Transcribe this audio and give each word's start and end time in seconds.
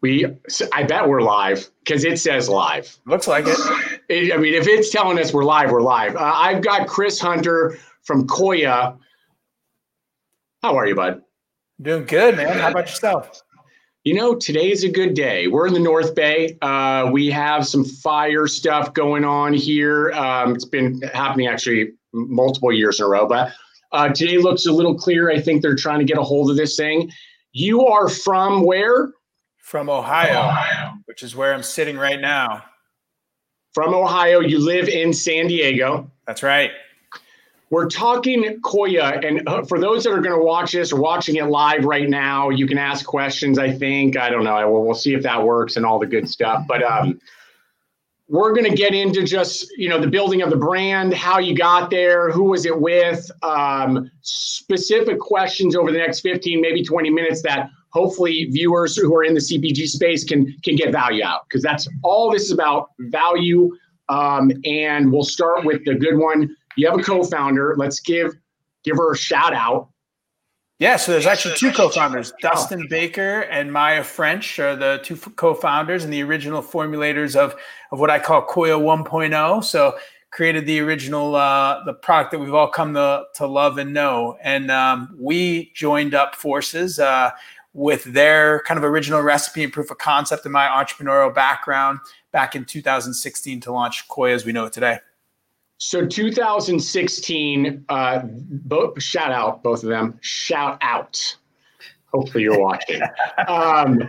We, 0.00 0.26
I 0.72 0.84
bet 0.84 1.08
we're 1.08 1.22
live 1.22 1.68
because 1.80 2.04
it 2.04 2.20
says 2.20 2.48
live. 2.48 2.98
Looks 3.06 3.26
like 3.26 3.46
it. 3.46 3.58
it. 4.08 4.32
I 4.32 4.36
mean, 4.36 4.54
if 4.54 4.66
it's 4.66 4.90
telling 4.90 5.18
us 5.18 5.32
we're 5.32 5.44
live, 5.44 5.70
we're 5.70 5.82
live. 5.82 6.16
Uh, 6.16 6.32
I've 6.36 6.62
got 6.62 6.86
Chris 6.86 7.18
Hunter 7.18 7.78
from 8.02 8.26
Koia. 8.26 8.96
How 10.62 10.76
are 10.76 10.86
you, 10.86 10.94
bud? 10.94 11.22
Doing 11.80 12.04
good, 12.06 12.36
man. 12.36 12.58
How 12.58 12.70
about 12.70 12.88
yourself? 12.88 13.42
You 14.04 14.14
know, 14.14 14.34
today's 14.34 14.84
a 14.84 14.88
good 14.88 15.14
day. 15.14 15.48
We're 15.48 15.66
in 15.66 15.74
the 15.74 15.80
North 15.80 16.14
Bay. 16.14 16.56
Uh, 16.62 17.10
we 17.12 17.30
have 17.30 17.66
some 17.66 17.84
fire 17.84 18.46
stuff 18.46 18.94
going 18.94 19.24
on 19.24 19.52
here. 19.52 20.12
Um, 20.12 20.54
it's 20.54 20.64
been 20.64 21.02
happening 21.12 21.46
actually 21.46 21.92
multiple 22.12 22.72
years 22.72 23.00
in 23.00 23.06
a 23.06 23.08
row, 23.08 23.26
but 23.26 23.52
uh, 23.92 24.08
today 24.08 24.38
looks 24.38 24.66
a 24.66 24.72
little 24.72 24.94
clear. 24.94 25.30
I 25.30 25.40
think 25.40 25.62
they're 25.62 25.76
trying 25.76 25.98
to 25.98 26.04
get 26.04 26.18
a 26.18 26.22
hold 26.22 26.50
of 26.50 26.56
this 26.56 26.76
thing. 26.76 27.10
You 27.52 27.86
are 27.86 28.08
from 28.08 28.64
where? 28.64 29.12
From 29.68 29.90
Ohio, 29.90 30.48
Ohio, 30.48 30.94
which 31.04 31.22
is 31.22 31.36
where 31.36 31.52
I'm 31.52 31.62
sitting 31.62 31.98
right 31.98 32.18
now. 32.18 32.64
From 33.74 33.92
Ohio, 33.92 34.40
you 34.40 34.64
live 34.64 34.88
in 34.88 35.12
San 35.12 35.46
Diego. 35.46 36.10
That's 36.26 36.42
right. 36.42 36.70
We're 37.68 37.90
talking 37.90 38.62
Koia, 38.62 39.22
and 39.22 39.46
uh, 39.46 39.64
for 39.64 39.78
those 39.78 40.04
that 40.04 40.12
are 40.14 40.22
going 40.22 40.34
to 40.34 40.42
watch 40.42 40.72
this 40.72 40.90
or 40.90 40.98
watching 40.98 41.36
it 41.36 41.44
live 41.44 41.84
right 41.84 42.08
now, 42.08 42.48
you 42.48 42.66
can 42.66 42.78
ask 42.78 43.04
questions. 43.04 43.58
I 43.58 43.70
think 43.70 44.16
I 44.16 44.30
don't 44.30 44.42
know. 44.42 44.72
We'll, 44.72 44.84
we'll 44.84 44.94
see 44.94 45.12
if 45.12 45.22
that 45.24 45.44
works 45.44 45.76
and 45.76 45.84
all 45.84 45.98
the 45.98 46.06
good 46.06 46.30
stuff. 46.30 46.64
But 46.66 46.82
um, 46.82 47.20
we're 48.26 48.54
going 48.54 48.70
to 48.70 48.74
get 48.74 48.94
into 48.94 49.22
just 49.22 49.70
you 49.76 49.90
know 49.90 50.00
the 50.00 50.08
building 50.08 50.40
of 50.40 50.48
the 50.48 50.56
brand, 50.56 51.12
how 51.12 51.40
you 51.40 51.54
got 51.54 51.90
there, 51.90 52.30
who 52.30 52.44
was 52.44 52.64
it 52.64 52.80
with, 52.80 53.30
um, 53.42 54.10
specific 54.22 55.18
questions 55.18 55.76
over 55.76 55.92
the 55.92 55.98
next 55.98 56.20
15, 56.20 56.58
maybe 56.58 56.82
20 56.82 57.10
minutes 57.10 57.42
that 57.42 57.68
hopefully 57.90 58.48
viewers 58.50 58.96
who 58.96 59.14
are 59.14 59.24
in 59.24 59.34
the 59.34 59.40
CPG 59.40 59.86
space 59.88 60.24
can 60.24 60.54
can 60.62 60.76
get 60.76 60.92
value 60.92 61.24
out 61.24 61.42
because 61.48 61.62
that's 61.62 61.88
all 62.02 62.30
this 62.30 62.44
is 62.44 62.52
about 62.52 62.90
value. 62.98 63.74
Um, 64.08 64.52
and 64.64 65.12
we'll 65.12 65.24
start 65.24 65.64
with 65.64 65.84
the 65.84 65.94
good 65.94 66.16
one. 66.16 66.56
You 66.76 66.88
have 66.88 66.98
a 66.98 67.02
co-founder. 67.02 67.74
Let's 67.76 68.00
give 68.00 68.34
give 68.84 68.96
her 68.96 69.12
a 69.12 69.16
shout 69.16 69.54
out. 69.54 69.88
Yeah, 70.78 70.96
so 70.96 71.10
there's 71.10 71.26
actually 71.26 71.56
two 71.56 71.72
co-founders. 71.72 72.32
Dustin 72.40 72.86
Baker 72.88 73.40
and 73.40 73.72
Maya 73.72 74.04
French 74.04 74.60
are 74.60 74.76
the 74.76 75.00
two 75.02 75.16
co-founders 75.16 76.04
and 76.04 76.12
the 76.12 76.22
original 76.22 76.62
formulators 76.62 77.34
of 77.34 77.56
of 77.90 77.98
what 77.98 78.10
I 78.10 78.20
call 78.20 78.46
Koia 78.46 78.80
1.0. 78.80 79.64
So 79.64 79.98
created 80.30 80.66
the 80.66 80.78
original 80.80 81.34
uh, 81.34 81.82
the 81.84 81.94
product 81.94 82.30
that 82.30 82.38
we've 82.38 82.54
all 82.54 82.68
come 82.68 82.94
to, 82.94 83.24
to 83.34 83.46
love 83.46 83.78
and 83.78 83.92
know. 83.92 84.36
And 84.42 84.70
um, 84.70 85.16
we 85.18 85.72
joined 85.74 86.14
up 86.14 86.34
forces. 86.34 86.98
Uh, 86.98 87.30
with 87.78 88.02
their 88.02 88.60
kind 88.62 88.76
of 88.76 88.82
original 88.82 89.22
recipe 89.22 89.62
and 89.62 89.72
proof 89.72 89.90
of 89.90 89.98
concept 89.98 90.44
in 90.44 90.50
my 90.50 90.66
entrepreneurial 90.66 91.32
background 91.32 92.00
back 92.32 92.56
in 92.56 92.64
2016 92.64 93.60
to 93.60 93.72
launch 93.72 94.08
Koia 94.08 94.34
as 94.34 94.44
we 94.44 94.52
know 94.52 94.64
it 94.64 94.72
today. 94.72 94.98
So 95.78 96.04
2016, 96.04 97.84
uh, 97.88 98.22
both 98.24 99.00
shout 99.00 99.30
out 99.30 99.62
both 99.62 99.84
of 99.84 99.90
them. 99.90 100.18
Shout 100.22 100.78
out. 100.82 101.36
Hopefully 102.12 102.42
you're 102.42 102.58
watching. 102.58 103.00
um, 103.48 104.00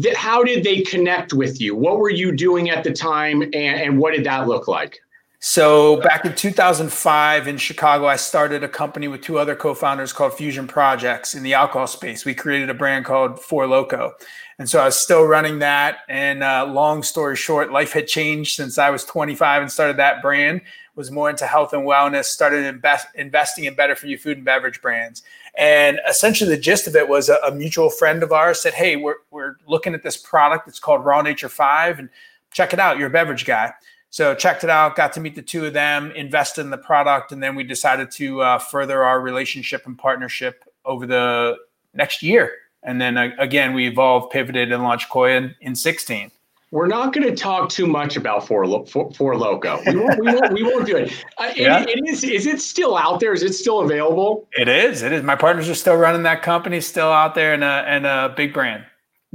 th- 0.00 0.14
how 0.14 0.44
did 0.44 0.62
they 0.62 0.82
connect 0.82 1.32
with 1.32 1.60
you? 1.60 1.74
What 1.74 1.98
were 1.98 2.10
you 2.10 2.30
doing 2.30 2.70
at 2.70 2.84
the 2.84 2.92
time, 2.92 3.42
and, 3.42 3.54
and 3.54 3.98
what 3.98 4.14
did 4.14 4.24
that 4.26 4.46
look 4.46 4.68
like? 4.68 5.00
So 5.40 6.00
back 6.00 6.24
in 6.24 6.34
2005 6.34 7.46
in 7.46 7.58
Chicago, 7.58 8.06
I 8.06 8.16
started 8.16 8.64
a 8.64 8.68
company 8.68 9.06
with 9.06 9.20
two 9.20 9.38
other 9.38 9.54
co-founders 9.54 10.12
called 10.12 10.32
Phusion 10.32 10.66
Projects 10.66 11.36
in 11.36 11.44
the 11.44 11.54
alcohol 11.54 11.86
space. 11.86 12.24
We 12.24 12.34
created 12.34 12.70
a 12.70 12.74
brand 12.74 13.04
called 13.04 13.38
Four 13.38 13.68
Loco, 13.68 14.14
and 14.58 14.68
so 14.68 14.80
I 14.80 14.86
was 14.86 14.98
still 14.98 15.22
running 15.22 15.60
that. 15.60 15.98
And 16.08 16.42
uh, 16.42 16.66
long 16.66 17.04
story 17.04 17.36
short, 17.36 17.70
life 17.70 17.92
had 17.92 18.08
changed 18.08 18.56
since 18.56 18.78
I 18.78 18.90
was 18.90 19.04
25 19.04 19.62
and 19.62 19.70
started 19.70 19.96
that 19.98 20.22
brand. 20.22 20.60
Was 20.96 21.12
more 21.12 21.30
into 21.30 21.46
health 21.46 21.72
and 21.72 21.86
wellness. 21.86 22.24
Started 22.24 22.64
invest, 22.64 23.06
investing 23.14 23.66
in 23.66 23.76
better 23.76 23.94
for 23.94 24.08
you 24.08 24.18
food 24.18 24.38
and 24.38 24.44
beverage 24.44 24.82
brands. 24.82 25.22
And 25.56 26.00
essentially, 26.08 26.50
the 26.50 26.60
gist 26.60 26.88
of 26.88 26.96
it 26.96 27.08
was 27.08 27.28
a, 27.28 27.36
a 27.46 27.54
mutual 27.54 27.90
friend 27.90 28.24
of 28.24 28.32
ours 28.32 28.60
said, 28.60 28.74
"Hey, 28.74 28.96
we're 28.96 29.18
we're 29.30 29.54
looking 29.68 29.94
at 29.94 30.02
this 30.02 30.16
product. 30.16 30.66
It's 30.66 30.80
called 30.80 31.04
Raw 31.04 31.22
Nature 31.22 31.48
Five, 31.48 32.00
and 32.00 32.08
check 32.50 32.72
it 32.72 32.80
out. 32.80 32.98
You're 32.98 33.06
a 33.06 33.10
beverage 33.10 33.44
guy." 33.44 33.72
So 34.10 34.34
checked 34.34 34.64
it 34.64 34.70
out, 34.70 34.96
got 34.96 35.12
to 35.14 35.20
meet 35.20 35.34
the 35.34 35.42
two 35.42 35.66
of 35.66 35.74
them, 35.74 36.10
invested 36.12 36.62
in 36.62 36.70
the 36.70 36.78
product, 36.78 37.32
and 37.32 37.42
then 37.42 37.54
we 37.54 37.62
decided 37.62 38.10
to 38.12 38.40
uh, 38.40 38.58
further 38.58 39.04
our 39.04 39.20
relationship 39.20 39.86
and 39.86 39.98
partnership 39.98 40.64
over 40.84 41.06
the 41.06 41.56
next 41.94 42.22
year. 42.22 42.52
And 42.82 43.00
then 43.00 43.18
uh, 43.18 43.30
again, 43.38 43.74
we 43.74 43.86
evolved, 43.86 44.30
pivoted, 44.30 44.72
and 44.72 44.82
launched 44.82 45.10
Koia 45.10 45.36
in, 45.36 45.54
in 45.60 45.74
16. 45.74 46.30
We're 46.70 46.86
not 46.86 47.14
going 47.14 47.26
to 47.26 47.34
talk 47.34 47.70
too 47.70 47.86
much 47.86 48.16
about 48.16 48.46
Four, 48.46 48.86
Four, 48.86 49.10
Four 49.12 49.36
Loco. 49.36 49.80
We 49.86 49.96
won't, 49.96 50.20
we, 50.20 50.32
won't, 50.32 50.52
we 50.52 50.62
won't 50.62 50.86
do 50.86 50.96
it. 50.98 51.24
Uh, 51.38 51.50
yeah. 51.56 51.80
it, 51.80 51.88
it 51.88 52.08
is, 52.08 52.24
is 52.24 52.46
it 52.46 52.60
still 52.60 52.96
out 52.96 53.20
there? 53.20 53.32
Is 53.32 53.42
it 53.42 53.54
still 53.54 53.80
available? 53.80 54.46
It 54.52 54.68
is. 54.68 55.02
It 55.02 55.12
is. 55.12 55.22
My 55.22 55.34
partners 55.34 55.68
are 55.70 55.74
still 55.74 55.96
running 55.96 56.24
that 56.24 56.42
company, 56.42 56.82
still 56.82 57.10
out 57.10 57.34
there, 57.34 57.54
and 57.54 57.64
a, 57.64 57.84
and 57.86 58.04
a 58.04 58.34
big 58.36 58.52
brand. 58.52 58.84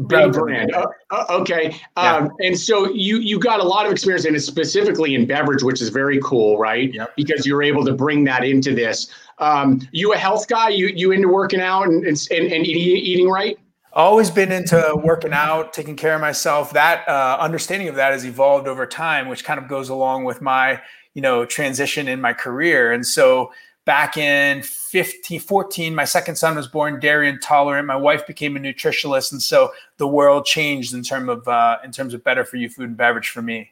Big 0.08 0.34
brand. 0.34 0.74
Uh, 0.74 0.88
uh, 1.12 1.26
okay. 1.30 1.76
Yeah. 1.98 2.16
Um, 2.16 2.32
and 2.40 2.58
so 2.58 2.92
you 2.92 3.18
you 3.18 3.40
got 3.40 3.60
a 3.60 3.64
lot 3.64 3.86
of 3.86 3.92
experience 3.92 4.26
in 4.26 4.36
it, 4.36 4.40
specifically 4.40 5.14
in 5.14 5.28
beverage, 5.28 5.62
which 5.62 5.82
is 5.84 5.90
very 5.90 6.20
cool, 6.24 6.58
right? 6.58 6.92
Yep. 6.92 7.16
Because 7.16 7.46
you're 7.46 7.62
able 7.62 7.86
to 7.86 7.94
bring 7.94 8.24
that 8.24 8.44
into 8.44 8.74
this. 8.74 9.14
Um, 9.38 9.88
you 9.92 10.12
a 10.14 10.18
health 10.18 10.48
guy? 10.48 10.70
You 10.70 10.88
you 10.88 11.12
into 11.12 11.28
working 11.28 11.62
out 11.62 11.90
and 11.90 12.04
and, 12.06 12.18
and, 12.32 12.52
and 12.52 12.66
eating, 12.66 12.98
eating 12.98 13.30
right? 13.30 13.60
Always 13.94 14.32
been 14.32 14.52
into 14.52 15.00
working 15.04 15.32
out, 15.32 15.74
taking 15.74 15.96
care 15.96 16.16
of 16.16 16.22
myself. 16.22 16.74
That 16.74 17.08
uh, 17.08 17.38
understanding 17.40 17.88
of 17.88 17.94
that 17.96 18.14
has 18.14 18.26
evolved 18.26 18.68
over 18.68 18.88
time, 18.88 19.28
which 19.28 19.46
kind 19.46 19.60
of 19.60 19.68
goes 19.68 19.90
along 19.90 20.24
with 20.24 20.42
my 20.42 20.82
you 21.14 21.22
know 21.22 21.46
transition 21.46 22.08
in 22.08 22.20
my 22.20 22.34
career. 22.34 22.92
And 22.92 23.06
so 23.06 23.52
back 23.86 24.18
in 24.18 24.62
15, 24.62 25.40
14, 25.40 25.96
my 25.96 26.06
second 26.06 26.36
son 26.36 26.56
was 26.56 26.68
born 26.68 27.00
dairy 27.00 27.30
intolerant. 27.30 27.88
My 27.88 27.96
wife 27.96 28.26
became 28.26 28.56
a 28.56 28.60
nutritionist. 28.60 29.32
And 29.32 29.42
so 29.42 29.72
the 29.98 30.08
world 30.08 30.46
changed 30.46 30.94
in 30.94 31.04
terms 31.04 31.30
of, 31.30 31.48
uh, 31.48 31.78
in 31.84 31.92
terms 31.92 32.14
of 32.14 32.24
better 32.24 32.46
for 32.46 32.58
you 32.58 32.70
food 32.70 32.90
and 32.90 32.98
beverage 32.98 33.30
for 33.30 33.42
me. 33.42 33.72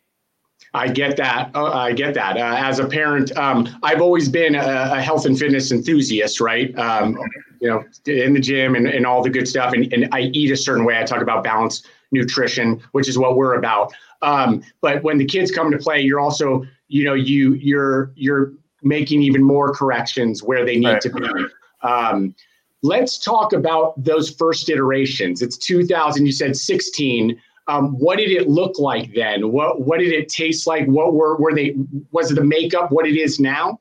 I 0.73 0.87
get 0.87 1.17
that. 1.17 1.51
Uh, 1.53 1.65
I 1.65 1.91
get 1.91 2.13
that. 2.13 2.37
Uh, 2.37 2.55
as 2.57 2.79
a 2.79 2.87
parent, 2.87 3.35
um, 3.35 3.67
I've 3.83 4.01
always 4.01 4.29
been 4.29 4.55
a, 4.55 4.91
a, 4.93 5.01
health 5.01 5.25
and 5.25 5.37
fitness 5.37 5.71
enthusiast, 5.71 6.39
right? 6.39 6.77
Um, 6.77 7.17
you 7.59 7.67
know, 7.67 7.83
in 8.05 8.33
the 8.33 8.39
gym 8.39 8.75
and, 8.75 8.87
and 8.87 9.05
all 9.05 9.21
the 9.21 9.29
good 9.29 9.47
stuff. 9.47 9.73
And, 9.73 9.91
and, 9.91 10.07
I 10.13 10.21
eat 10.33 10.49
a 10.49 10.55
certain 10.55 10.85
way. 10.85 10.97
I 10.97 11.03
talk 11.03 11.21
about 11.21 11.43
balanced 11.43 11.87
nutrition, 12.11 12.81
which 12.93 13.09
is 13.09 13.17
what 13.17 13.35
we're 13.35 13.55
about. 13.55 13.93
Um, 14.21 14.63
but 14.79 15.03
when 15.03 15.17
the 15.17 15.25
kids 15.25 15.51
come 15.51 15.71
to 15.71 15.77
play, 15.77 16.01
you're 16.01 16.19
also, 16.19 16.63
you 16.87 17.03
know, 17.03 17.15
you 17.15 17.53
you're 17.55 18.11
you're 18.15 18.53
making 18.83 19.21
even 19.21 19.43
more 19.43 19.73
corrections 19.73 20.43
where 20.43 20.65
they 20.65 20.77
need 20.77 20.87
right. 20.87 21.01
to 21.01 21.09
be. 21.09 21.45
Um, 21.81 22.35
let's 22.83 23.17
talk 23.17 23.53
about 23.53 24.01
those 24.03 24.29
first 24.29 24.69
iterations. 24.69 25.41
It's 25.41 25.57
2000, 25.57 26.25
you 26.25 26.31
said 26.31 26.55
16. 26.55 27.39
Um, 27.67 27.93
what 27.99 28.17
did 28.17 28.31
it 28.31 28.49
look 28.49 28.79
like 28.79 29.13
then? 29.13 29.51
What 29.51 29.81
what 29.81 29.99
did 29.99 30.11
it 30.11 30.29
taste 30.29 30.65
like? 30.65 30.85
What 30.87 31.13
were 31.13 31.37
were 31.37 31.53
they? 31.53 31.75
Was 32.11 32.31
it 32.31 32.35
the 32.35 32.43
makeup? 32.43 32.91
What 32.91 33.05
it 33.05 33.15
is 33.15 33.39
now? 33.39 33.79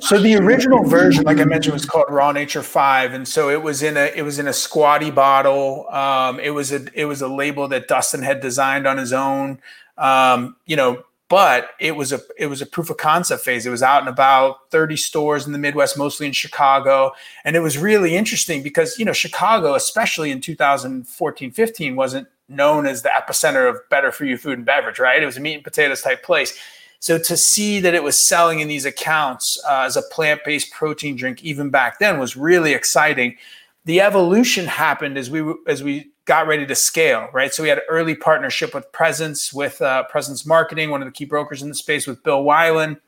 So 0.00 0.18
the 0.18 0.36
original 0.36 0.84
version, 0.84 1.24
like 1.24 1.38
I 1.38 1.44
mentioned, 1.44 1.72
was 1.72 1.84
called 1.84 2.06
Raw 2.08 2.32
Nature 2.32 2.62
Five, 2.62 3.12
and 3.12 3.26
so 3.26 3.48
it 3.48 3.62
was 3.62 3.82
in 3.82 3.96
a 3.96 4.12
it 4.14 4.22
was 4.22 4.38
in 4.38 4.48
a 4.48 4.52
squatty 4.52 5.10
bottle. 5.10 5.88
Um, 5.90 6.40
it 6.40 6.50
was 6.50 6.72
a 6.72 6.86
it 6.94 7.04
was 7.04 7.22
a 7.22 7.28
label 7.28 7.68
that 7.68 7.88
Dustin 7.88 8.22
had 8.22 8.40
designed 8.40 8.86
on 8.86 8.98
his 8.98 9.12
own. 9.12 9.60
Um, 9.96 10.56
you 10.66 10.76
know, 10.76 11.04
but 11.30 11.70
it 11.78 11.94
was 11.94 12.12
a 12.12 12.20
it 12.36 12.46
was 12.46 12.60
a 12.60 12.66
proof 12.66 12.90
of 12.90 12.98
concept 12.98 13.44
phase. 13.44 13.64
It 13.64 13.70
was 13.70 13.84
out 13.84 14.02
in 14.02 14.08
about 14.08 14.68
30 14.70 14.96
stores 14.96 15.46
in 15.46 15.52
the 15.52 15.58
Midwest, 15.58 15.96
mostly 15.96 16.26
in 16.26 16.32
Chicago, 16.32 17.12
and 17.44 17.56
it 17.56 17.60
was 17.60 17.78
really 17.78 18.16
interesting 18.16 18.62
because 18.62 18.98
you 18.98 19.04
know 19.06 19.12
Chicago, 19.12 19.74
especially 19.74 20.32
in 20.32 20.40
2014, 20.40 21.52
15, 21.52 21.96
wasn't 21.96 22.28
known 22.48 22.84
as 22.84 23.02
the 23.02 23.10
epicenter 23.10 23.70
of 23.70 23.76
better 23.88 24.10
for 24.10 24.24
you 24.24 24.36
food 24.36 24.58
and 24.58 24.66
beverage, 24.66 24.98
right? 24.98 25.22
It 25.22 25.26
was 25.26 25.36
a 25.36 25.40
meat 25.40 25.54
and 25.54 25.64
potatoes 25.64 26.02
type 26.02 26.24
place. 26.24 26.58
So 26.98 27.16
to 27.16 27.36
see 27.36 27.78
that 27.78 27.94
it 27.94 28.02
was 28.02 28.26
selling 28.28 28.58
in 28.58 28.66
these 28.66 28.84
accounts 28.84 29.58
uh, 29.66 29.82
as 29.82 29.96
a 29.96 30.02
plant 30.02 30.40
based 30.44 30.72
protein 30.72 31.14
drink 31.14 31.44
even 31.44 31.70
back 31.70 32.00
then 32.00 32.18
was 32.18 32.36
really 32.36 32.74
exciting. 32.74 33.36
The 33.84 34.00
evolution 34.00 34.66
happened 34.66 35.16
as 35.16 35.30
we 35.30 35.54
as 35.68 35.82
we 35.84 36.10
got 36.30 36.46
ready 36.46 36.64
to 36.64 36.76
scale, 36.76 37.28
right? 37.32 37.52
So 37.52 37.60
we 37.60 37.68
had 37.68 37.78
an 37.78 37.84
early 37.88 38.14
partnership 38.14 38.72
with 38.72 38.92
Presence, 38.92 39.52
with 39.52 39.82
uh, 39.82 40.04
Presence 40.04 40.46
Marketing, 40.46 40.90
one 40.90 41.02
of 41.02 41.08
the 41.08 41.12
key 41.12 41.24
brokers 41.24 41.60
in 41.60 41.68
the 41.68 41.74
space, 41.74 42.06
with 42.06 42.22
Bill 42.22 42.44
Weiland. 42.44 43.00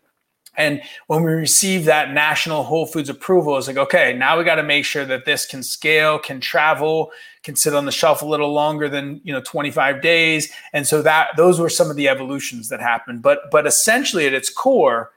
And 0.57 0.83
when 1.07 1.23
we 1.23 1.31
received 1.31 1.85
that 1.85 2.13
national 2.13 2.65
Whole 2.65 2.85
Foods 2.85 3.09
approval, 3.09 3.57
it's 3.57 3.69
like, 3.69 3.77
okay, 3.77 4.13
now 4.13 4.37
we 4.37 4.43
got 4.43 4.57
to 4.57 4.65
make 4.65 4.85
sure 4.85 5.05
that 5.05 5.25
this 5.25 5.47
can 5.47 5.63
scale, 5.63 6.19
can 6.19 6.41
travel, 6.41 7.13
can 7.45 7.55
sit 7.55 7.75
on 7.75 7.85
the 7.85 7.93
shelf 7.93 8.23
a 8.23 8.27
little 8.27 8.53
longer 8.53 8.89
than 8.89 9.21
you 9.23 9.33
know 9.33 9.41
25 9.41 10.03
days. 10.03 10.53
And 10.73 10.85
so 10.85 11.01
that 11.03 11.29
those 11.37 11.61
were 11.61 11.69
some 11.69 11.91
of 11.91 11.95
the 11.95 12.09
evolutions 12.09 12.71
that 12.71 12.81
happened. 12.81 13.23
But 13.23 13.53
but 13.53 13.69
essentially 13.69 14.27
at 14.27 14.35
its 14.35 14.51
core, 14.51 15.13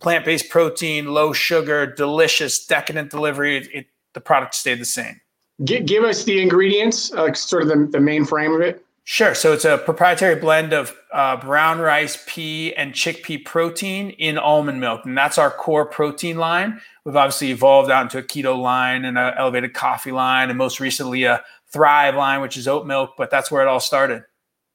plant-based 0.00 0.50
protein, 0.50 1.06
low 1.06 1.32
sugar, 1.32 1.86
delicious, 1.86 2.66
decadent 2.66 3.10
delivery, 3.10 3.66
it, 3.72 3.86
the 4.12 4.20
product 4.20 4.54
stayed 4.54 4.78
the 4.78 4.84
same. 4.84 5.22
G- 5.64 5.80
give 5.80 6.04
us 6.04 6.24
the 6.24 6.40
ingredients, 6.40 7.12
uh, 7.12 7.32
sort 7.32 7.62
of 7.62 7.68
the, 7.68 7.86
the 7.86 8.00
main 8.00 8.24
frame 8.24 8.52
of 8.52 8.60
it. 8.60 8.84
Sure. 9.08 9.36
So 9.36 9.52
it's 9.52 9.64
a 9.64 9.78
proprietary 9.78 10.34
blend 10.34 10.72
of 10.72 10.96
uh, 11.12 11.36
brown 11.36 11.78
rice, 11.78 12.22
pea, 12.26 12.74
and 12.74 12.92
chickpea 12.92 13.44
protein 13.44 14.10
in 14.10 14.36
almond 14.36 14.80
milk. 14.80 15.02
And 15.04 15.16
that's 15.16 15.38
our 15.38 15.50
core 15.50 15.86
protein 15.86 16.38
line. 16.38 16.80
We've 17.04 17.14
obviously 17.14 17.52
evolved 17.52 17.88
out 17.88 18.02
into 18.02 18.18
a 18.18 18.22
keto 18.22 18.58
line 18.60 19.04
and 19.04 19.16
an 19.16 19.34
elevated 19.38 19.74
coffee 19.74 20.10
line, 20.10 20.48
and 20.48 20.58
most 20.58 20.80
recently 20.80 21.22
a 21.22 21.44
Thrive 21.72 22.16
line, 22.16 22.40
which 22.40 22.56
is 22.56 22.66
oat 22.66 22.84
milk. 22.84 23.12
But 23.16 23.30
that's 23.30 23.48
where 23.48 23.62
it 23.62 23.68
all 23.68 23.78
started. 23.78 24.24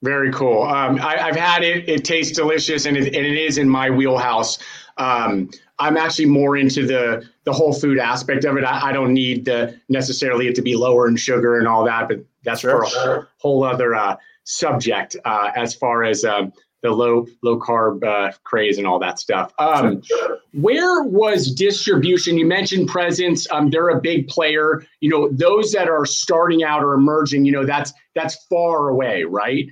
Very 0.01 0.31
cool. 0.31 0.63
Um, 0.63 0.99
I, 1.01 1.17
have 1.17 1.35
had 1.35 1.63
it. 1.63 1.89
It 1.89 2.05
tastes 2.05 2.35
delicious, 2.35 2.85
and 2.85 2.95
it, 2.95 3.07
and 3.13 3.25
it 3.25 3.37
is 3.37 3.57
in 3.57 3.69
my 3.69 3.89
wheelhouse. 3.89 4.57
Um, 5.01 5.49
I'm 5.79 5.97
actually 5.97 6.27
more 6.27 6.57
into 6.57 6.85
the 6.85 7.27
the 7.43 7.51
whole 7.51 7.73
food 7.73 7.97
aspect 7.97 8.45
of 8.45 8.55
it. 8.57 8.63
I, 8.63 8.89
I, 8.89 8.91
don't 8.91 9.13
need 9.13 9.45
the 9.45 9.79
necessarily 9.89 10.47
it 10.47 10.53
to 10.55 10.61
be 10.61 10.75
lower 10.75 11.07
in 11.07 11.15
sugar 11.15 11.57
and 11.57 11.67
all 11.67 11.83
that, 11.85 12.07
but 12.07 12.23
that's 12.43 12.61
sure. 12.61 12.71
for 12.71 12.83
a 12.83 12.87
whole, 12.87 13.25
whole 13.37 13.63
other 13.63 13.95
uh, 13.95 14.15
subject 14.43 15.15
uh, 15.25 15.49
as 15.55 15.73
far 15.73 16.03
as 16.03 16.23
um, 16.23 16.53
the 16.83 16.91
low 16.91 17.25
low 17.41 17.59
carb 17.59 18.03
uh, 18.03 18.31
craze 18.43 18.77
and 18.77 18.85
all 18.85 18.99
that 18.99 19.17
stuff. 19.17 19.53
Um, 19.57 20.03
where 20.53 21.03
was 21.03 21.51
distribution? 21.51 22.37
You 22.37 22.45
mentioned 22.45 22.87
presence. 22.87 23.49
Um, 23.51 23.71
they're 23.71 23.89
a 23.89 23.99
big 23.99 24.27
player. 24.27 24.83
You 24.99 25.09
know, 25.09 25.29
those 25.31 25.71
that 25.71 25.89
are 25.89 26.05
starting 26.05 26.63
out 26.63 26.83
or 26.83 26.93
emerging. 26.93 27.45
You 27.45 27.53
know, 27.53 27.65
that's 27.65 27.91
that's 28.13 28.45
far 28.45 28.89
away, 28.89 29.23
right? 29.23 29.65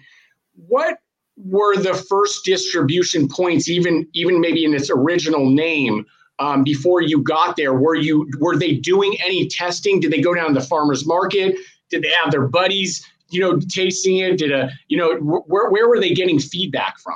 What 0.67 0.99
were 1.45 1.77
the 1.77 1.93
first 1.93 2.43
distribution 2.45 3.27
points, 3.27 3.69
even 3.69 4.07
even 4.13 4.41
maybe 4.41 4.65
in 4.65 4.73
its 4.73 4.89
original 4.89 5.49
name, 5.49 6.05
um, 6.39 6.63
before 6.63 7.01
you 7.01 7.21
got 7.21 7.55
there? 7.55 7.73
Were 7.73 7.95
you 7.95 8.29
were 8.39 8.57
they 8.57 8.73
doing 8.73 9.15
any 9.23 9.47
testing? 9.47 9.99
Did 9.99 10.11
they 10.11 10.21
go 10.21 10.33
down 10.33 10.53
to 10.53 10.59
the 10.59 10.65
farmers 10.65 11.05
market? 11.05 11.55
Did 11.89 12.03
they 12.03 12.11
have 12.21 12.31
their 12.31 12.47
buddies, 12.47 13.05
you 13.29 13.41
know, 13.41 13.59
tasting 13.59 14.17
it? 14.17 14.37
Did 14.37 14.51
a 14.51 14.69
you 14.87 14.97
know 14.97 15.15
where 15.17 15.69
where 15.69 15.87
were 15.87 15.99
they 15.99 16.13
getting 16.13 16.39
feedback 16.39 16.99
from? 16.99 17.15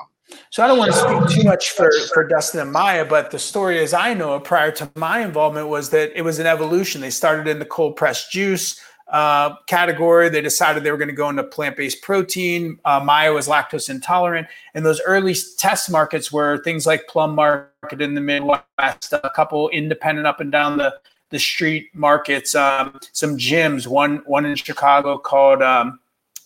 So 0.49 0.63
I 0.63 0.67
don't 0.67 0.79
want 0.79 0.91
to 0.91 0.97
speak 0.97 1.41
too 1.41 1.47
much 1.47 1.71
for, 1.71 1.91
for 2.11 2.27
Dustin 2.27 2.59
and 2.59 2.71
Maya, 2.71 3.05
but 3.05 3.29
the 3.29 3.37
story 3.37 3.79
as 3.79 3.93
I 3.93 4.15
know 4.15 4.35
it 4.35 4.43
prior 4.43 4.71
to 4.71 4.89
my 4.95 5.19
involvement 5.19 5.67
was 5.67 5.91
that 5.91 6.17
it 6.17 6.23
was 6.23 6.39
an 6.39 6.47
evolution. 6.47 7.01
They 7.01 7.11
started 7.11 7.47
in 7.47 7.59
the 7.59 7.65
cold 7.65 7.95
pressed 7.95 8.31
juice 8.31 8.79
uh, 9.13 9.55
category. 9.67 10.27
They 10.27 10.41
decided 10.41 10.83
they 10.83 10.91
were 10.91 10.97
going 10.97 11.07
to 11.07 11.13
go 11.13 11.29
into 11.29 11.43
plant 11.43 11.77
based 11.77 12.01
protein. 12.01 12.79
Uh, 12.83 12.99
Maya 12.99 13.31
was 13.31 13.47
lactose 13.47 13.89
intolerant. 13.89 14.47
And 14.73 14.83
those 14.83 14.99
early 15.05 15.35
test 15.59 15.91
markets 15.91 16.31
were 16.31 16.61
things 16.63 16.87
like 16.87 17.07
Plum 17.07 17.35
Market 17.35 18.01
in 18.01 18.15
the 18.15 18.21
Midwest, 18.21 19.13
a 19.13 19.31
couple 19.35 19.69
independent 19.69 20.25
up 20.25 20.39
and 20.39 20.51
down 20.51 20.77
the, 20.77 20.99
the 21.29 21.37
street 21.37 21.89
markets, 21.93 22.55
um, 22.55 22.99
some 23.11 23.37
gyms, 23.37 23.85
one, 23.85 24.23
one 24.25 24.45
in 24.45 24.55
Chicago 24.55 25.19
called 25.19 25.61
um, 25.61 25.99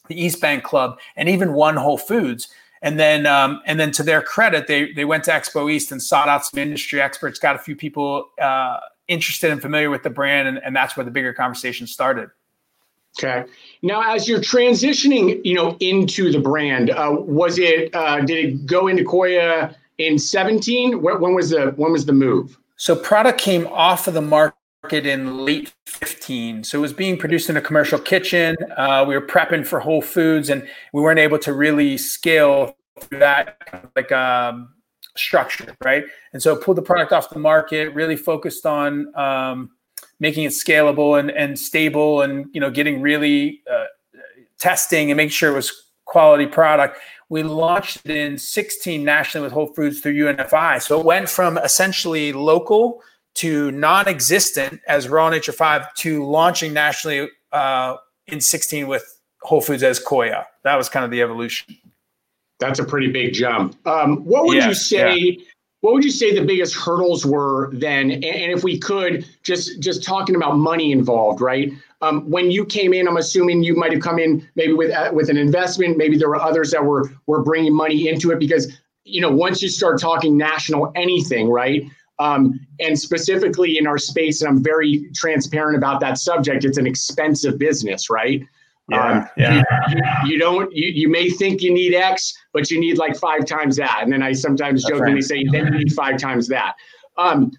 the 0.10 0.22
East 0.22 0.42
Bank 0.42 0.64
Club, 0.66 1.00
and 1.16 1.30
even 1.30 1.54
one 1.54 1.78
Whole 1.78 1.98
Foods. 1.98 2.50
And 2.82 3.00
then, 3.00 3.26
um, 3.26 3.62
and 3.66 3.80
then 3.80 3.92
to 3.92 4.04
their 4.04 4.22
credit, 4.22 4.68
they 4.68 4.94
they 4.94 5.04
went 5.04 5.24
to 5.24 5.32
Expo 5.32 5.72
East 5.72 5.92
and 5.92 6.02
sought 6.02 6.28
out 6.28 6.46
some 6.46 6.60
industry 6.60 7.02
experts, 7.02 7.40
got 7.40 7.56
a 7.56 7.60
few 7.60 7.76
people 7.76 8.30
uh, 8.40 8.80
interested 9.08 9.52
and 9.52 9.62
familiar 9.62 9.90
with 9.90 10.04
the 10.04 10.12
brand, 10.12 10.48
and, 10.48 10.60
and 10.64 10.76
that's 10.76 10.96
where 10.96 11.04
the 11.04 11.10
bigger 11.10 11.34
conversation 11.34 11.88
started. 11.88 12.30
Okay. 13.20 13.50
Now, 13.82 14.14
as 14.14 14.28
you're 14.28 14.40
transitioning, 14.40 15.44
you 15.44 15.56
know, 15.56 15.76
into 15.80 16.32
the 16.32 16.40
brand, 16.40 16.92
uh, 16.92 17.16
was 17.18 17.58
it 17.58 17.94
uh, 17.96 18.22
did 18.22 18.46
it 18.46 18.66
go 18.66 18.88
into 18.88 19.04
Koia 19.04 19.76
in 19.98 20.20
17? 20.20 21.02
When 21.02 21.34
was 21.34 21.50
the 21.50 21.72
when 21.78 21.92
was 21.92 22.06
the 22.06 22.14
move? 22.14 22.58
So, 22.76 22.96
product 22.96 23.40
came 23.40 23.66
off 23.68 24.08
of 24.08 24.14
the 24.14 24.22
market 24.22 24.54
in 25.06 25.46
late 25.46 25.74
15. 25.88 26.64
So, 26.64 26.78
it 26.78 26.82
was 26.82 26.94
being 26.94 27.18
produced 27.18 27.50
in 27.50 27.58
a 27.58 27.62
commercial 27.62 27.98
kitchen. 27.98 28.56
Uh, 28.76 29.04
we 29.08 29.16
were 29.16 29.26
prepping 29.26 29.66
for 29.66 29.80
Whole 29.80 30.02
Foods, 30.02 30.50
and 30.50 30.68
we 30.94 31.02
weren't 31.02 31.20
able 31.20 31.40
to 31.40 31.54
really 31.54 31.98
scale 31.98 32.76
that 33.12 33.90
like 33.96 34.12
um, 34.12 34.74
structure, 35.16 35.76
right? 35.84 36.04
And 36.34 36.42
so, 36.42 36.56
pulled 36.56 36.78
the 36.78 36.84
product 36.84 37.12
off 37.14 37.32
the 37.32 37.40
market, 37.40 37.94
really 37.96 38.16
focused 38.16 38.66
on. 38.68 39.16
Um, 39.16 39.72
making 40.20 40.44
it 40.44 40.52
scalable 40.52 41.20
and, 41.20 41.32
and 41.32 41.58
stable 41.58 42.22
and 42.22 42.48
you 42.54 42.62
know 42.62 42.70
getting 42.70 43.02
really 43.02 43.62
uh, 43.72 43.86
testing 44.60 45.12
and 45.12 45.18
making 45.18 45.30
sure 45.30 45.52
it 45.52 45.56
was 45.56 45.90
quality 46.06 46.46
product. 46.46 47.00
We 47.30 47.44
launched 47.44 48.02
it 48.06 48.16
in 48.16 48.38
16 48.38 49.04
nationally 49.04 49.44
with 49.44 49.54
whole 49.54 49.74
foods 49.74 50.00
through 50.00 50.14
unfi 50.14 50.82
so 50.82 51.00
it 51.00 51.06
went 51.06 51.30
from 51.30 51.58
essentially 51.58 52.32
local 52.32 53.02
to 53.36 53.70
non-existent 53.72 54.82
as 54.88 55.08
raw 55.10 55.30
nature 55.30 55.52
5 55.52 55.94
to 55.96 56.26
launching 56.26 56.74
nationally 56.74 57.30
uh, 57.52 57.98
in 58.28 58.42
16 58.42 58.88
with 58.88 59.20
whole 59.42 59.62
foods 59.62 59.84
as 59.84 60.00
koia. 60.00 60.46
That 60.64 60.76
was 60.76 60.90
kind 60.90 61.06
of 61.06 61.12
the 61.12 61.22
evolution. 61.22 61.78
That's 62.60 62.80
a 62.80 62.84
pretty 62.84 63.12
big 63.12 63.34
jump. 63.34 63.76
Um, 63.86 64.24
what 64.26 64.46
would 64.46 64.58
yeah, 64.58 64.70
you 64.70 64.74
say 64.74 65.18
yeah 65.18 65.44
what 65.82 65.94
would 65.94 66.04
you 66.04 66.12
say 66.12 66.34
the 66.34 66.46
biggest 66.46 66.76
hurdles 66.76 67.26
were 67.26 67.70
then? 67.74 68.12
And, 68.12 68.24
if 68.24 68.64
we 68.64 68.80
could 68.80 69.26
just 69.44 69.80
just 69.80 70.04
talking 70.04 70.36
about 70.36 70.58
money 70.58 70.92
involved 70.92 71.42
right? 71.42 71.72
Um, 72.02 72.30
when 72.30 72.52
you 72.52 72.66
came 72.66 72.94
in 72.94 73.08
i'm 73.08 73.18
assuming 73.18 73.64
you 73.64 73.76
might 73.76 73.92
have 73.92 74.02
come 74.02 74.20
in 74.20 74.48
maybe 74.56 74.74
with 74.74 74.92
uh, 74.92 75.12
with 75.14 75.30
an 75.30 75.38
investment. 75.38 75.98
Maybe 75.98 76.18
there 76.18 76.30
were 76.30 76.42
others 76.42 76.72
that 76.72 76.84
were 76.84 77.12
were 77.28 77.44
bringing 77.44 77.76
money 77.76 78.08
into 78.08 78.32
it 78.32 78.40
because 78.40 78.78
you 79.04 79.22
know 79.22 79.32
once 79.32 79.62
you 79.62 79.70
start 79.70 80.00
talking 80.00 80.38
national 80.38 80.92
anything 80.96 81.50
right? 81.50 81.86
Um, 82.20 82.60
and 82.80 82.98
specifically 82.98 83.78
in 83.78 83.86
our 83.86 84.00
space 84.00 84.42
and 84.42 84.50
i'm 84.50 84.64
very 84.64 85.08
transparent 85.14 85.78
about 85.78 86.00
that 86.00 86.18
subject 86.18 86.66
it's 86.66 86.80
an 86.80 86.88
expensive 86.88 87.60
business 87.60 88.10
right 88.10 88.44
yeah, 88.90 89.12
um, 89.12 89.30
yeah. 89.38 89.64
You, 89.90 90.02
you, 90.26 90.40
don't. 90.40 90.74
You, 90.74 90.90
you 90.90 91.10
may 91.10 91.30
think 91.30 91.62
you 91.62 91.74
need 91.74 91.94
X, 91.94 92.34
but 92.54 92.72
you 92.72 92.80
need 92.80 92.98
like 92.98 93.18
five 93.18 93.46
times 93.46 93.76
that. 93.78 94.00
And 94.02 94.12
then 94.12 94.24
I 94.24 94.32
sometimes 94.32 94.84
That's 94.84 94.92
jokingly 94.92 95.16
right. 95.16 95.24
say, 95.24 95.46
then 95.52 95.66
you 95.66 95.80
need 95.80 95.94
five 95.94 96.18
times 96.18 96.48
that. 96.48 96.76
Um, 97.18 97.52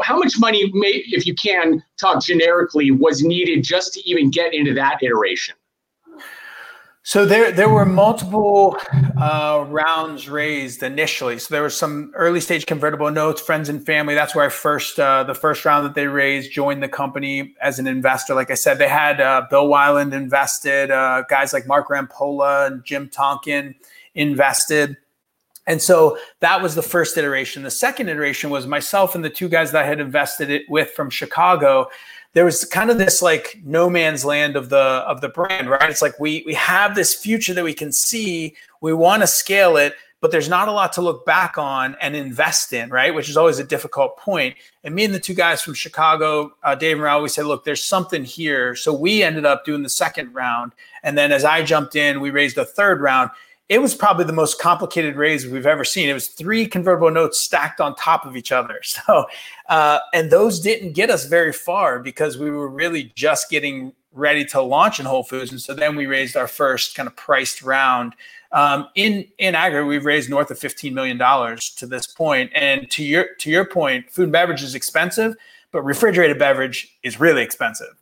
how 0.00 0.18
much 0.18 0.38
money, 0.38 0.70
may, 0.72 1.02
if 1.06 1.26
you 1.26 1.34
can 1.34 1.82
talk 1.98 2.22
generically, 2.24 2.90
was 2.90 3.22
needed 3.22 3.64
just 3.64 3.92
to 3.94 4.08
even 4.08 4.30
get 4.30 4.54
into 4.54 4.72
that 4.74 5.02
iteration? 5.02 5.54
So 7.04 7.26
there, 7.26 7.50
there 7.50 7.68
were 7.68 7.84
multiple 7.84 8.76
uh, 9.20 9.64
rounds 9.68 10.28
raised 10.28 10.84
initially. 10.84 11.36
So 11.40 11.52
there 11.52 11.64
was 11.64 11.76
some 11.76 12.12
early 12.14 12.40
stage 12.40 12.64
convertible 12.64 13.10
notes, 13.10 13.40
friends 13.40 13.68
and 13.68 13.84
family. 13.84 14.14
That's 14.14 14.36
where 14.36 14.46
I 14.46 14.48
first, 14.48 15.00
uh, 15.00 15.24
the 15.24 15.34
first 15.34 15.64
round 15.64 15.84
that 15.84 15.96
they 15.96 16.06
raised, 16.06 16.52
joined 16.52 16.80
the 16.80 16.88
company 16.88 17.56
as 17.60 17.80
an 17.80 17.88
investor. 17.88 18.36
Like 18.36 18.52
I 18.52 18.54
said, 18.54 18.78
they 18.78 18.88
had 18.88 19.20
uh, 19.20 19.46
Bill 19.50 19.66
Weiland 19.66 20.12
invested, 20.12 20.92
uh, 20.92 21.24
guys 21.28 21.52
like 21.52 21.66
Mark 21.66 21.88
Rampolla 21.88 22.68
and 22.68 22.84
Jim 22.84 23.08
Tonkin 23.08 23.74
invested. 24.14 24.96
And 25.66 25.82
so 25.82 26.18
that 26.38 26.62
was 26.62 26.76
the 26.76 26.82
first 26.82 27.16
iteration. 27.16 27.64
The 27.64 27.70
second 27.70 28.10
iteration 28.10 28.48
was 28.48 28.66
myself 28.66 29.16
and 29.16 29.24
the 29.24 29.30
two 29.30 29.48
guys 29.48 29.72
that 29.72 29.84
I 29.84 29.86
had 29.86 29.98
invested 29.98 30.50
it 30.50 30.62
with 30.68 30.90
from 30.90 31.10
Chicago 31.10 31.88
there 32.34 32.44
was 32.44 32.64
kind 32.64 32.90
of 32.90 32.98
this 32.98 33.20
like 33.20 33.60
no 33.64 33.90
man's 33.90 34.24
land 34.24 34.56
of 34.56 34.68
the 34.68 34.78
of 34.78 35.20
the 35.20 35.28
brand, 35.28 35.68
right? 35.68 35.90
It's 35.90 36.02
like 36.02 36.18
we 36.18 36.42
we 36.46 36.54
have 36.54 36.94
this 36.94 37.14
future 37.14 37.54
that 37.54 37.64
we 37.64 37.74
can 37.74 37.92
see, 37.92 38.54
we 38.80 38.92
want 38.92 39.22
to 39.22 39.26
scale 39.26 39.76
it, 39.76 39.94
but 40.20 40.30
there's 40.30 40.48
not 40.48 40.68
a 40.68 40.72
lot 40.72 40.92
to 40.94 41.02
look 41.02 41.26
back 41.26 41.58
on 41.58 41.96
and 42.00 42.16
invest 42.16 42.72
in, 42.72 42.88
right? 42.88 43.14
Which 43.14 43.28
is 43.28 43.36
always 43.36 43.58
a 43.58 43.64
difficult 43.64 44.16
point. 44.16 44.56
And 44.84 44.94
me 44.94 45.04
and 45.04 45.12
the 45.12 45.20
two 45.20 45.34
guys 45.34 45.60
from 45.60 45.74
Chicago, 45.74 46.54
uh, 46.62 46.74
Dave 46.74 46.96
and 46.96 47.04
Raul, 47.04 47.22
we 47.22 47.28
said, 47.28 47.44
look, 47.44 47.64
there's 47.64 47.82
something 47.82 48.24
here. 48.24 48.74
So 48.74 48.94
we 48.94 49.22
ended 49.22 49.44
up 49.44 49.64
doing 49.64 49.82
the 49.82 49.90
second 49.90 50.32
round, 50.32 50.72
and 51.02 51.18
then 51.18 51.32
as 51.32 51.44
I 51.44 51.62
jumped 51.62 51.96
in, 51.96 52.20
we 52.20 52.30
raised 52.30 52.56
a 52.56 52.64
third 52.64 53.02
round 53.02 53.30
it 53.68 53.80
was 53.80 53.94
probably 53.94 54.24
the 54.24 54.32
most 54.32 54.60
complicated 54.60 55.16
raise 55.16 55.46
we've 55.46 55.66
ever 55.66 55.84
seen. 55.84 56.08
It 56.08 56.14
was 56.14 56.28
three 56.28 56.66
convertible 56.66 57.10
notes 57.10 57.40
stacked 57.40 57.80
on 57.80 57.94
top 57.96 58.26
of 58.26 58.36
each 58.36 58.52
other. 58.52 58.80
So, 59.06 59.26
uh, 59.68 60.00
and 60.12 60.30
those 60.30 60.60
didn't 60.60 60.92
get 60.92 61.08
us 61.08 61.24
very 61.24 61.52
far 61.52 61.98
because 61.98 62.36
we 62.36 62.50
were 62.50 62.68
really 62.68 63.10
just 63.14 63.48
getting 63.48 63.94
ready 64.12 64.44
to 64.44 64.60
launch 64.60 65.00
in 65.00 65.06
Whole 65.06 65.22
Foods. 65.22 65.50
And 65.50 65.60
so 65.60 65.74
then 65.74 65.96
we 65.96 66.06
raised 66.06 66.36
our 66.36 66.46
first 66.46 66.94
kind 66.94 67.06
of 67.06 67.16
priced 67.16 67.62
round. 67.62 68.14
Um, 68.52 68.88
in 68.94 69.26
in 69.38 69.54
aggregate, 69.54 69.88
we've 69.88 70.04
raised 70.04 70.28
north 70.28 70.50
of 70.50 70.58
fifteen 70.58 70.92
million 70.92 71.16
dollars 71.16 71.70
to 71.76 71.86
this 71.86 72.06
point. 72.06 72.50
And 72.54 72.90
to 72.90 73.02
your 73.02 73.34
to 73.38 73.50
your 73.50 73.64
point, 73.64 74.10
food 74.10 74.24
and 74.24 74.32
beverage 74.32 74.62
is 74.62 74.74
expensive, 74.74 75.34
but 75.70 75.82
refrigerated 75.82 76.38
beverage 76.38 76.94
is 77.02 77.18
really 77.18 77.42
expensive. 77.42 77.94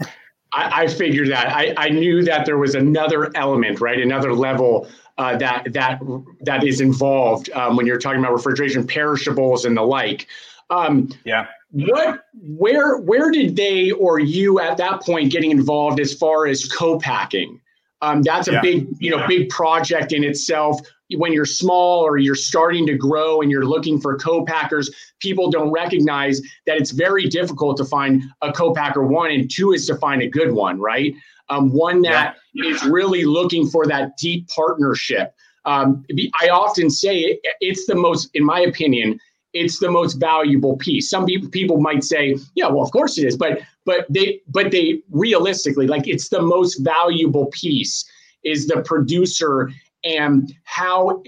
I, 0.52 0.82
I 0.82 0.86
figured 0.88 1.28
that. 1.30 1.48
I, 1.48 1.74
I 1.76 1.88
knew 1.90 2.22
that 2.24 2.46
there 2.46 2.58
was 2.58 2.74
another 2.74 3.30
element, 3.36 3.80
right? 3.80 3.98
Another 4.00 4.34
level 4.34 4.88
uh, 5.18 5.36
that 5.36 5.72
that 5.72 6.00
that 6.40 6.64
is 6.64 6.80
involved 6.80 7.50
um, 7.50 7.76
when 7.76 7.86
you're 7.86 7.98
talking 7.98 8.20
about 8.20 8.32
refrigeration, 8.32 8.86
perishables, 8.86 9.64
and 9.64 9.76
the 9.76 9.82
like. 9.82 10.26
Um, 10.70 11.10
yeah. 11.24 11.46
What, 11.72 12.24
where, 12.34 12.98
where 12.98 13.30
did 13.30 13.54
they 13.54 13.92
or 13.92 14.18
you 14.18 14.58
at 14.60 14.76
that 14.78 15.02
point 15.02 15.30
getting 15.30 15.50
involved 15.50 16.00
as 16.00 16.14
far 16.14 16.46
as 16.46 16.66
co-packing? 16.66 17.60
Um, 18.02 18.22
that's 18.22 18.48
a 18.48 18.52
yeah. 18.52 18.60
big, 18.60 18.88
you 18.98 19.10
know, 19.10 19.18
yeah. 19.18 19.26
big 19.26 19.50
project 19.50 20.12
in 20.12 20.24
itself. 20.24 20.80
When 21.16 21.32
you're 21.32 21.46
small 21.46 22.00
or 22.00 22.18
you're 22.18 22.34
starting 22.34 22.86
to 22.86 22.94
grow 22.96 23.40
and 23.40 23.50
you're 23.50 23.66
looking 23.66 24.00
for 24.00 24.16
co-packers, 24.16 24.90
people 25.18 25.50
don't 25.50 25.70
recognize 25.70 26.40
that 26.66 26.76
it's 26.76 26.90
very 26.90 27.26
difficult 27.26 27.76
to 27.78 27.84
find 27.84 28.22
a 28.42 28.52
co-packer 28.52 29.04
one, 29.04 29.30
and 29.30 29.50
two 29.50 29.72
is 29.72 29.86
to 29.86 29.96
find 29.96 30.22
a 30.22 30.28
good 30.28 30.52
one, 30.52 30.80
right? 30.80 31.14
Um, 31.48 31.72
one 31.72 32.02
that 32.02 32.36
yeah. 32.54 32.70
is 32.70 32.84
really 32.84 33.24
looking 33.24 33.68
for 33.68 33.86
that 33.86 34.16
deep 34.16 34.48
partnership. 34.48 35.34
Um, 35.64 36.04
I 36.40 36.48
often 36.48 36.90
say 36.90 37.18
it, 37.18 37.40
it's 37.60 37.86
the 37.86 37.96
most, 37.96 38.30
in 38.34 38.44
my 38.44 38.60
opinion, 38.60 39.18
it's 39.52 39.80
the 39.80 39.90
most 39.90 40.14
valuable 40.14 40.76
piece. 40.76 41.10
Some 41.10 41.26
people 41.26 41.48
people 41.48 41.80
might 41.80 42.04
say, 42.04 42.36
yeah, 42.54 42.68
well, 42.68 42.82
of 42.82 42.92
course 42.92 43.18
it 43.18 43.26
is, 43.26 43.36
but 43.36 43.60
but 43.84 44.06
they 44.08 44.40
but 44.48 44.70
they 44.70 45.02
realistically 45.10 45.86
like 45.86 46.06
it's 46.06 46.28
the 46.28 46.40
most 46.40 46.76
valuable 46.76 47.46
piece 47.46 48.04
is 48.44 48.68
the 48.68 48.80
producer 48.82 49.70
and 50.04 50.52
how 50.64 51.22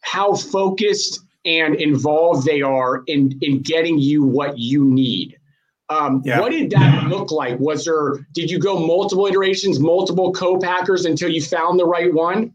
how 0.00 0.34
focused 0.34 1.20
and 1.44 1.74
involved 1.76 2.46
they 2.46 2.62
are 2.62 3.02
in 3.06 3.38
in 3.42 3.62
getting 3.62 3.98
you 3.98 4.24
what 4.24 4.58
you 4.58 4.84
need. 4.84 5.36
Um, 5.90 6.22
yeah. 6.24 6.40
What 6.40 6.52
did 6.52 6.70
that 6.70 7.06
look 7.08 7.30
like? 7.30 7.58
Was 7.58 7.84
there 7.84 8.26
did 8.32 8.50
you 8.50 8.58
go 8.58 8.78
multiple 8.78 9.26
iterations, 9.26 9.80
multiple 9.80 10.32
co-packers 10.32 11.06
until 11.06 11.30
you 11.30 11.42
found 11.42 11.80
the 11.80 11.86
right 11.86 12.12
one? 12.12 12.54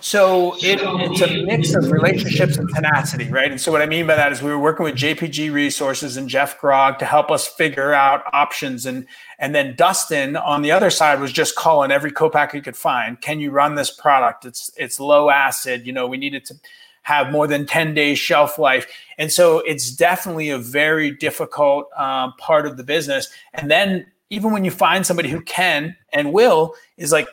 So 0.00 0.54
it, 0.56 0.80
it's 0.82 1.20
a 1.20 1.44
mix 1.44 1.74
of 1.74 1.90
relationships 1.90 2.56
and 2.56 2.68
tenacity, 2.74 3.28
right? 3.28 3.50
And 3.50 3.60
so 3.60 3.70
what 3.70 3.82
I 3.82 3.86
mean 3.86 4.06
by 4.06 4.16
that 4.16 4.32
is 4.32 4.42
we 4.42 4.50
were 4.50 4.58
working 4.58 4.84
with 4.84 4.94
JPG 4.94 5.52
Resources 5.52 6.16
and 6.16 6.28
Jeff 6.28 6.58
Grogg 6.60 6.98
to 6.98 7.04
help 7.04 7.30
us 7.30 7.46
figure 7.46 7.92
out 7.92 8.22
options, 8.32 8.86
and 8.86 9.06
and 9.38 9.54
then 9.54 9.74
Dustin 9.76 10.36
on 10.36 10.62
the 10.62 10.72
other 10.72 10.90
side 10.90 11.20
was 11.20 11.32
just 11.32 11.54
calling 11.54 11.90
every 11.90 12.10
co-packer 12.10 12.56
he 12.56 12.62
could 12.62 12.76
find. 12.76 13.20
Can 13.20 13.40
you 13.40 13.50
run 13.50 13.74
this 13.74 13.90
product? 13.90 14.44
It's 14.44 14.70
it's 14.76 14.98
low 14.98 15.30
acid. 15.30 15.86
You 15.86 15.92
know, 15.92 16.06
we 16.06 16.16
needed 16.16 16.44
to 16.46 16.54
have 17.02 17.32
more 17.32 17.46
than 17.46 17.66
10 17.66 17.94
days 17.94 18.18
shelf 18.18 18.58
life. 18.58 18.86
And 19.18 19.32
so 19.32 19.60
it's 19.60 19.90
definitely 19.90 20.50
a 20.50 20.58
very 20.58 21.10
difficult 21.10 21.86
um, 21.96 22.34
part 22.38 22.66
of 22.66 22.76
the 22.76 22.84
business. 22.84 23.28
And 23.54 23.70
then 23.70 24.06
even 24.28 24.52
when 24.52 24.64
you 24.64 24.70
find 24.70 25.04
somebody 25.04 25.28
who 25.28 25.40
can 25.40 25.96
and 26.12 26.32
will, 26.32 26.74
is 26.96 27.10
like 27.10 27.26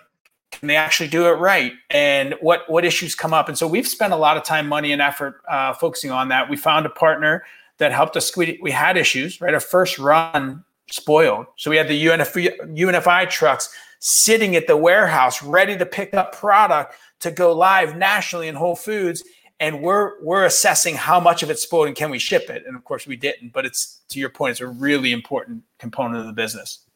can 0.60 0.68
they 0.68 0.76
actually 0.76 1.10
do 1.10 1.28
it 1.28 1.34
right. 1.34 1.74
And 1.90 2.36
what 2.42 2.70
what 2.70 2.84
issues 2.84 3.16
come 3.16 3.34
up? 3.34 3.48
And 3.48 3.58
so 3.58 3.68
we've 3.68 3.88
spent 3.88 4.14
a 4.14 4.18
lot 4.18 4.38
of 4.38 4.44
time 4.44 4.68
money 4.68 4.92
and 4.92 5.02
effort 5.02 5.42
uh, 5.48 5.74
focusing 5.74 6.12
on 6.12 6.30
that. 6.30 6.50
We 6.50 6.58
found 6.58 6.86
a 6.86 6.90
partner 6.90 7.44
that 7.78 7.92
helped 7.92 8.18
us 8.18 8.36
we, 8.36 8.60
we 8.62 8.72
had 8.72 8.98
issues 8.98 9.40
right? 9.40 9.54
Our 9.54 9.60
first 9.60 10.00
run 10.00 10.64
spoiled. 10.90 11.46
So 11.58 11.70
we 11.70 11.78
had 11.78 11.88
the 11.88 12.06
UNF, 12.06 12.34
unfi 12.76 13.30
trucks 13.30 13.70
sitting 14.00 14.56
at 14.56 14.68
the 14.68 14.78
warehouse 14.78 15.44
ready 15.44 15.78
to 15.78 15.86
pick 15.86 16.14
up 16.14 16.34
product 16.34 16.96
to 17.20 17.32
go 17.32 17.54
live 17.54 17.98
nationally 17.98 18.48
in 18.48 18.56
whole 18.56 18.76
foods. 18.76 19.24
And 19.60 19.82
we're 19.82 20.22
we're 20.24 20.46
assessing 20.46 20.96
how 20.96 21.20
much 21.20 21.44
of 21.44 21.50
it's 21.50 21.64
spoiled 21.64 21.88
and 21.88 21.96
can 21.96 22.10
we 22.10 22.20
ship 22.20 22.50
it? 22.50 22.64
And 22.66 22.76
of 22.76 22.84
course 22.84 23.06
we 23.06 23.16
didn't 23.16 23.54
but 23.54 23.66
it's 23.66 24.02
to 24.10 24.20
your 24.20 24.30
point 24.30 24.52
it's 24.52 24.62
a 24.62 24.68
really 24.68 25.12
important 25.12 25.64
component 25.78 26.20
of 26.20 26.26
the 26.26 26.34
business 26.34 26.87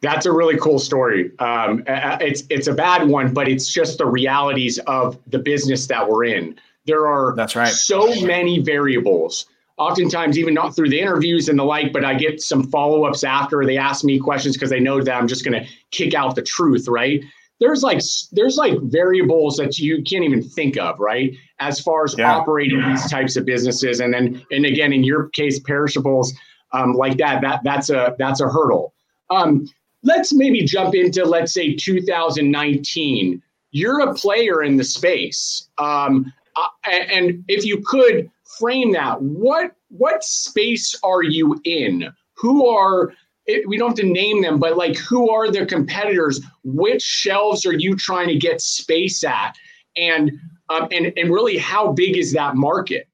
that's 0.00 0.26
a 0.26 0.32
really 0.32 0.56
cool 0.58 0.78
story. 0.78 1.32
Um, 1.38 1.82
it's 1.86 2.44
it's 2.50 2.66
a 2.68 2.74
bad 2.74 3.08
one, 3.08 3.32
but 3.32 3.48
it's 3.48 3.72
just 3.72 3.98
the 3.98 4.06
realities 4.06 4.78
of 4.86 5.18
the 5.26 5.38
business 5.38 5.86
that 5.88 6.08
we're 6.08 6.24
in. 6.24 6.58
There 6.86 7.06
are 7.06 7.34
that's 7.36 7.56
right. 7.56 7.68
so 7.68 8.20
many 8.22 8.60
variables. 8.60 9.46
Oftentimes, 9.76 10.36
even 10.38 10.54
not 10.54 10.74
through 10.74 10.88
the 10.88 10.98
interviews 10.98 11.48
and 11.48 11.56
the 11.56 11.64
like, 11.64 11.92
but 11.92 12.04
I 12.04 12.14
get 12.14 12.40
some 12.40 12.68
follow 12.68 13.04
ups 13.04 13.22
after 13.22 13.64
they 13.64 13.76
ask 13.76 14.04
me 14.04 14.18
questions 14.18 14.56
because 14.56 14.70
they 14.70 14.80
know 14.80 15.00
that 15.02 15.14
I'm 15.14 15.28
just 15.28 15.44
going 15.44 15.62
to 15.62 15.70
kick 15.92 16.14
out 16.14 16.34
the 16.34 16.42
truth, 16.42 16.88
right? 16.88 17.22
There's 17.60 17.82
like 17.82 18.00
there's 18.32 18.56
like 18.56 18.74
variables 18.82 19.56
that 19.56 19.78
you 19.78 20.02
can't 20.02 20.24
even 20.24 20.42
think 20.42 20.76
of, 20.78 20.98
right? 20.98 21.32
As 21.60 21.80
far 21.80 22.04
as 22.04 22.16
yeah. 22.18 22.36
operating 22.36 22.82
these 22.88 23.08
types 23.10 23.36
of 23.36 23.44
businesses, 23.44 24.00
and 24.00 24.12
then 24.12 24.44
and 24.50 24.64
again, 24.66 24.92
in 24.92 25.04
your 25.04 25.28
case, 25.28 25.60
perishables 25.60 26.32
um, 26.72 26.92
like 26.94 27.16
that, 27.18 27.40
that 27.42 27.60
that's 27.64 27.90
a 27.90 28.14
that's 28.18 28.40
a 28.40 28.48
hurdle. 28.48 28.94
Um, 29.30 29.68
let's 30.02 30.32
maybe 30.32 30.64
jump 30.64 30.94
into, 30.94 31.24
let's 31.24 31.52
say, 31.52 31.74
2019. 31.74 33.42
You're 33.70 34.00
a 34.00 34.14
player 34.14 34.62
in 34.62 34.76
the 34.76 34.84
space. 34.84 35.68
Um, 35.78 36.32
uh, 36.56 36.90
and 36.90 37.44
if 37.48 37.64
you 37.64 37.82
could 37.84 38.30
frame 38.58 38.92
that, 38.92 39.20
what 39.20 39.72
what 39.90 40.22
space 40.22 40.94
are 41.02 41.22
you 41.22 41.60
in? 41.64 42.12
Who 42.36 42.66
are 42.66 43.12
we 43.66 43.78
don't 43.78 43.90
have 43.90 43.96
to 43.98 44.06
name 44.06 44.42
them, 44.42 44.58
but 44.58 44.76
like 44.76 44.96
who 44.96 45.30
are 45.30 45.50
the 45.50 45.64
competitors? 45.64 46.40
Which 46.64 47.02
shelves 47.02 47.64
are 47.64 47.74
you 47.74 47.96
trying 47.96 48.28
to 48.28 48.36
get 48.36 48.60
space 48.60 49.24
at? 49.24 49.56
And 49.96 50.32
um, 50.68 50.88
and 50.90 51.12
and 51.16 51.30
really, 51.30 51.56
how 51.56 51.92
big 51.92 52.16
is 52.16 52.32
that 52.32 52.56
market? 52.56 53.08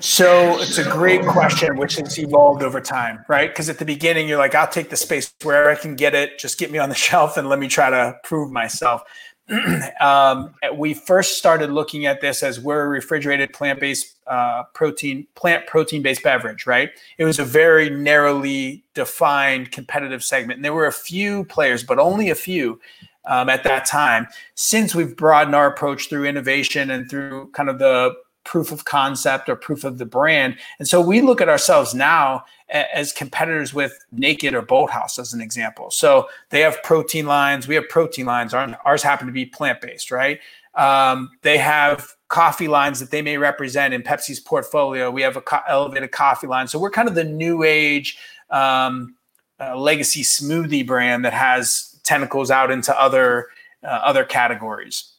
So 0.00 0.58
it's 0.60 0.78
a 0.78 0.84
great 0.84 1.26
question, 1.26 1.76
which 1.76 1.96
has 1.96 2.18
evolved 2.18 2.62
over 2.62 2.80
time, 2.80 3.22
right? 3.28 3.50
Because 3.50 3.68
at 3.68 3.78
the 3.78 3.84
beginning, 3.84 4.28
you're 4.28 4.38
like, 4.38 4.54
I'll 4.54 4.66
take 4.66 4.88
the 4.88 4.96
space 4.96 5.34
wherever 5.42 5.70
I 5.70 5.74
can 5.74 5.94
get 5.94 6.14
it. 6.14 6.38
Just 6.38 6.58
get 6.58 6.70
me 6.70 6.78
on 6.78 6.88
the 6.88 6.94
shelf 7.06 7.36
and 7.36 7.48
let 7.50 7.58
me 7.58 7.68
try 7.68 7.90
to 7.90 8.18
prove 8.24 8.50
myself. 8.50 9.02
um, 10.00 10.54
we 10.74 10.94
first 10.94 11.36
started 11.36 11.70
looking 11.70 12.06
at 12.06 12.22
this 12.22 12.42
as 12.42 12.58
we're 12.58 12.82
a 12.82 12.88
refrigerated 12.88 13.52
plant-based 13.52 14.16
uh, 14.26 14.62
protein, 14.72 15.26
plant 15.34 15.66
protein-based 15.66 16.22
beverage, 16.22 16.66
right? 16.66 16.90
It 17.18 17.24
was 17.24 17.38
a 17.38 17.44
very 17.44 17.90
narrowly 17.90 18.84
defined 18.94 19.70
competitive 19.70 20.24
segment, 20.24 20.58
and 20.58 20.64
there 20.64 20.72
were 20.72 20.86
a 20.86 20.92
few 20.92 21.44
players, 21.44 21.82
but 21.82 21.98
only 21.98 22.30
a 22.30 22.34
few 22.34 22.80
um, 23.26 23.50
at 23.50 23.64
that 23.64 23.84
time. 23.84 24.28
Since 24.54 24.94
we've 24.94 25.14
broadened 25.14 25.54
our 25.54 25.66
approach 25.66 26.08
through 26.08 26.24
innovation 26.24 26.90
and 26.90 27.10
through 27.10 27.50
kind 27.50 27.68
of 27.68 27.78
the 27.78 28.14
proof 28.44 28.72
of 28.72 28.84
concept 28.84 29.48
or 29.48 29.56
proof 29.56 29.84
of 29.84 29.98
the 29.98 30.06
brand. 30.06 30.56
And 30.78 30.88
so 30.88 31.00
we 31.00 31.20
look 31.20 31.40
at 31.40 31.48
ourselves 31.48 31.94
now 31.94 32.44
as 32.68 33.12
competitors 33.12 33.74
with 33.74 33.98
Naked 34.12 34.54
or 34.54 34.62
Bolthouse 34.62 35.18
as 35.18 35.34
an 35.34 35.40
example. 35.40 35.90
So 35.90 36.28
they 36.50 36.60
have 36.60 36.82
protein 36.82 37.26
lines, 37.26 37.68
we 37.68 37.74
have 37.74 37.88
protein 37.88 38.26
lines. 38.26 38.54
Ours 38.54 39.02
happen 39.02 39.26
to 39.26 39.32
be 39.32 39.46
plant 39.46 39.80
based, 39.80 40.10
right? 40.10 40.40
Um, 40.74 41.30
they 41.42 41.58
have 41.58 42.14
coffee 42.28 42.68
lines 42.68 43.00
that 43.00 43.10
they 43.10 43.22
may 43.22 43.36
represent 43.36 43.92
in 43.92 44.02
Pepsi's 44.02 44.40
portfolio. 44.40 45.10
We 45.10 45.22
have 45.22 45.36
a 45.36 45.40
co- 45.40 45.60
elevated 45.68 46.12
coffee 46.12 46.46
line. 46.46 46.68
So 46.68 46.78
we're 46.78 46.90
kind 46.90 47.08
of 47.08 47.14
the 47.14 47.24
new 47.24 47.64
age 47.64 48.18
um, 48.50 49.16
uh, 49.58 49.76
legacy 49.76 50.22
smoothie 50.22 50.86
brand 50.86 51.24
that 51.24 51.32
has 51.32 52.00
tentacles 52.04 52.50
out 52.50 52.70
into 52.70 52.98
other 52.98 53.48
uh, 53.82 54.00
other 54.04 54.24
categories. 54.24 55.12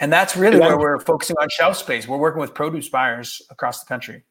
And 0.00 0.10
that's 0.10 0.34
really 0.34 0.58
where 0.58 0.78
we're 0.78 0.98
focusing 0.98 1.36
on 1.40 1.48
shelf 1.50 1.76
space. 1.76 2.08
We're 2.08 2.16
working 2.16 2.40
with 2.40 2.54
produce 2.54 2.88
buyers 2.88 3.42
across 3.50 3.80
the 3.80 3.86
country. 3.86 4.24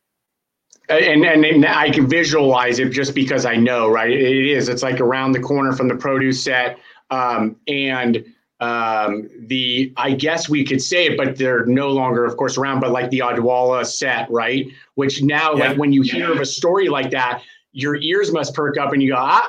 And, 0.90 1.24
and, 1.24 1.46
and 1.46 1.66
I 1.66 1.92
can 1.92 2.08
visualize 2.08 2.80
it 2.80 2.90
just 2.90 3.14
because 3.14 3.46
I 3.46 3.56
know, 3.56 3.88
right? 3.88 4.10
It 4.10 4.48
is. 4.48 4.68
It's 4.68 4.82
like 4.82 5.00
around 5.00 5.34
the 5.34 5.40
corner 5.40 5.72
from 5.74 5.88
the 5.88 5.96
produce 5.96 6.44
set. 6.44 6.80
Um, 7.12 7.58
and 7.68 8.26
um, 8.60 9.30
the, 9.42 9.94
I 9.96 10.14
guess 10.14 10.50
we 10.50 10.66
could 10.66 10.82
say 10.82 11.06
it, 11.06 11.18
but 11.18 11.38
they're 11.38 11.68
no 11.68 11.90
longer, 11.90 12.26
of 12.26 12.36
course, 12.36 12.58
around, 12.58 12.80
but 12.80 12.90
like 12.92 13.12
the 13.12 13.20
Odwalla 13.20 13.86
set, 13.86 14.30
right? 14.32 14.66
Which 14.96 15.22
now, 15.22 15.54
yeah. 15.54 15.70
like 15.70 15.78
when 15.78 15.94
you 15.94 16.02
hear 16.02 16.32
of 16.32 16.40
a 16.40 16.46
story 16.46 16.90
like 16.90 17.12
that, 17.12 17.44
your 17.72 17.96
ears 17.98 18.32
must 18.32 18.56
perk 18.56 18.80
up 18.80 18.92
and 18.92 19.04
you 19.04 19.12
go, 19.12 19.18
ah, 19.20 19.48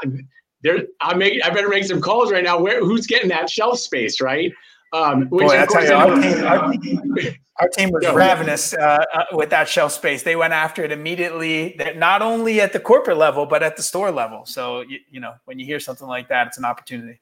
there, 0.63 0.81
I 1.01 1.15
make, 1.15 1.43
I 1.43 1.49
better 1.49 1.71
make 1.71 1.85
some 1.85 2.03
calls 2.03 2.31
right 2.31 2.45
now. 2.45 2.61
Where, 2.61 2.85
who's 2.85 3.07
getting 3.07 3.31
that 3.31 3.49
shelf 3.49 3.79
space, 3.79 4.21
right? 4.21 4.53
Um, 4.93 5.27
Boy, 5.29 5.47
I 5.47 5.67
tell 5.67 5.85
you, 5.85 5.93
our 5.93 6.21
team, 6.21 6.45
our, 6.45 6.65
our 7.61 7.69
team 7.69 7.91
was 7.91 8.07
ravenous 8.13 8.75
uh, 8.75 9.05
uh, 9.13 9.25
with 9.33 9.51
that 9.51 9.69
shelf 9.69 9.93
space. 9.93 10.23
They 10.23 10.37
went 10.37 10.53
after 10.53 10.83
it 10.85 10.91
immediately, 10.91 11.79
not 11.97 12.23
only 12.23 12.61
at 12.61 12.73
the 12.73 12.81
corporate 12.81 13.17
level, 13.17 13.47
but 13.47 13.63
at 13.63 13.77
the 13.77 13.83
store 13.83 14.11
level. 14.11 14.47
So, 14.47 14.81
you, 14.81 14.99
you 15.11 15.21
know, 15.21 15.35
when 15.45 15.59
you 15.59 15.67
hear 15.67 15.79
something 15.79 16.09
like 16.09 16.29
that, 16.29 16.49
it's 16.49 16.59
an 16.59 16.65
opportunity. 16.65 17.21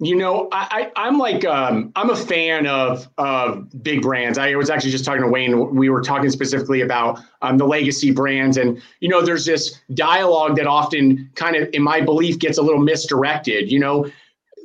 You 0.00 0.14
know, 0.14 0.48
I, 0.52 0.92
I 0.94 1.08
am 1.08 1.18
like 1.18 1.44
um, 1.44 1.90
I'm 1.96 2.10
a 2.10 2.16
fan 2.16 2.68
of 2.68 3.08
of 3.18 3.66
big 3.82 4.00
brands. 4.00 4.38
I 4.38 4.54
was 4.54 4.70
actually 4.70 4.92
just 4.92 5.04
talking 5.04 5.22
to 5.22 5.28
Wayne. 5.28 5.74
We 5.74 5.88
were 5.88 6.02
talking 6.02 6.30
specifically 6.30 6.82
about 6.82 7.18
um, 7.42 7.58
the 7.58 7.66
legacy 7.66 8.12
brands, 8.12 8.58
and 8.58 8.80
you 9.00 9.08
know, 9.08 9.22
there's 9.22 9.44
this 9.44 9.80
dialogue 9.94 10.54
that 10.54 10.68
often 10.68 11.28
kind 11.34 11.56
of, 11.56 11.68
in 11.72 11.82
my 11.82 12.00
belief, 12.00 12.38
gets 12.38 12.58
a 12.58 12.62
little 12.62 12.80
misdirected. 12.80 13.72
You 13.72 13.80
know, 13.80 14.08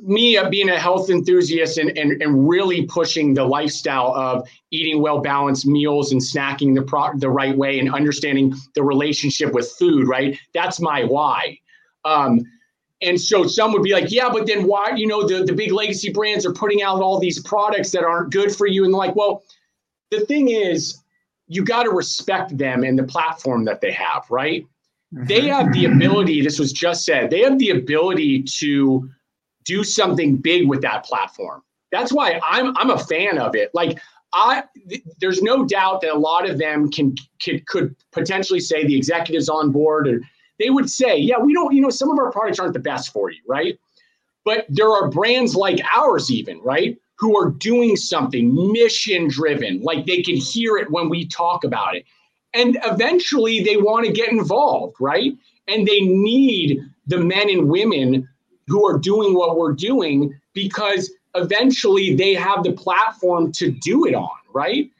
me 0.02 0.36
uh, 0.36 0.48
being 0.48 0.68
a 0.68 0.78
health 0.78 1.10
enthusiast 1.10 1.78
and, 1.78 1.96
and, 1.96 2.20
and 2.22 2.48
really 2.48 2.86
pushing 2.86 3.34
the 3.34 3.44
lifestyle 3.44 4.14
of 4.14 4.48
eating 4.70 5.00
well 5.00 5.20
balanced 5.20 5.66
meals 5.66 6.12
and 6.12 6.20
snacking 6.20 6.74
the 6.74 6.82
pro- 6.82 7.16
the 7.16 7.30
right 7.30 7.56
way 7.56 7.78
and 7.78 7.92
understanding 7.92 8.54
the 8.74 8.82
relationship 8.82 9.52
with 9.52 9.70
food 9.72 10.08
right? 10.08 10.38
That's 10.52 10.80
my 10.80 11.04
why. 11.04 11.58
Um, 12.04 12.44
and 13.02 13.20
so 13.20 13.46
some 13.46 13.72
would 13.72 13.82
be 13.82 13.92
like 13.92 14.10
yeah 14.10 14.28
but 14.30 14.46
then 14.46 14.66
why 14.66 14.92
you 14.94 15.06
know 15.06 15.26
the, 15.26 15.44
the 15.44 15.52
big 15.52 15.72
legacy 15.72 16.10
brands 16.10 16.46
are 16.46 16.52
putting 16.52 16.82
out 16.82 17.00
all 17.00 17.18
these 17.18 17.42
products 17.42 17.90
that 17.90 18.04
aren't 18.04 18.32
good 18.32 18.54
for 18.54 18.66
you. 18.66 18.84
And 18.84 18.92
like 18.92 19.14
well 19.16 19.42
the 20.10 20.20
thing 20.26 20.48
is 20.48 21.00
you 21.46 21.64
got 21.64 21.82
to 21.82 21.90
respect 21.90 22.56
them 22.56 22.84
and 22.84 22.98
the 22.98 23.04
platform 23.04 23.64
that 23.64 23.80
they 23.80 23.92
have 23.92 24.24
right? 24.30 24.66
Mm-hmm. 25.14 25.26
they 25.26 25.42
have 25.48 25.72
the 25.72 25.84
ability 25.84 26.40
this 26.40 26.58
was 26.58 26.72
just 26.72 27.04
said 27.04 27.30
they 27.30 27.42
have 27.42 27.58
the 27.58 27.70
ability 27.70 28.42
to 28.42 29.08
do 29.64 29.84
something 29.84 30.36
big 30.36 30.68
with 30.68 30.82
that 30.82 31.04
platform. 31.04 31.62
that's 31.90 32.12
why 32.12 32.40
I'm 32.46 32.76
I'm 32.76 32.90
a 32.90 32.98
fan 32.98 33.38
of 33.38 33.54
it. 33.54 33.70
Like 33.72 33.98
I, 34.34 34.64
th- 34.88 35.02
there's 35.20 35.42
no 35.42 35.64
doubt 35.64 36.00
that 36.00 36.12
a 36.12 36.18
lot 36.18 36.48
of 36.48 36.58
them 36.58 36.90
can, 36.90 37.14
could 37.66 37.94
potentially 38.10 38.58
say 38.60 38.84
the 38.84 38.96
executives 38.96 39.48
on 39.48 39.70
board, 39.70 40.08
or 40.08 40.20
they 40.58 40.70
would 40.70 40.90
say, 40.90 41.16
yeah, 41.16 41.38
we 41.38 41.54
don't, 41.54 41.72
you 41.72 41.80
know, 41.80 41.90
some 41.90 42.10
of 42.10 42.18
our 42.18 42.32
products 42.32 42.58
aren't 42.58 42.72
the 42.72 42.80
best 42.80 43.12
for 43.12 43.30
you, 43.30 43.40
right? 43.46 43.78
But 44.44 44.66
there 44.68 44.90
are 44.90 45.08
brands 45.08 45.54
like 45.54 45.80
ours, 45.96 46.32
even 46.32 46.60
right, 46.62 46.98
who 47.16 47.38
are 47.38 47.50
doing 47.50 47.96
something 47.96 48.72
mission 48.72 49.28
driven, 49.28 49.80
like 49.82 50.04
they 50.04 50.20
can 50.20 50.36
hear 50.36 50.76
it 50.76 50.90
when 50.90 51.08
we 51.08 51.26
talk 51.26 51.62
about 51.62 51.94
it, 51.94 52.04
and 52.54 52.76
eventually 52.84 53.62
they 53.62 53.76
want 53.76 54.04
to 54.04 54.12
get 54.12 54.30
involved, 54.30 54.96
right? 55.00 55.32
And 55.68 55.86
they 55.86 56.00
need 56.00 56.80
the 57.06 57.18
men 57.18 57.48
and 57.48 57.68
women 57.68 58.28
who 58.66 58.86
are 58.86 58.98
doing 58.98 59.34
what 59.34 59.56
we're 59.56 59.72
doing 59.72 60.34
because 60.52 61.12
eventually 61.34 62.14
they 62.14 62.34
have 62.34 62.62
the 62.62 62.72
platform 62.72 63.52
to 63.52 63.70
do 63.70 64.06
it 64.06 64.14
on, 64.14 64.30
right? 64.52 64.90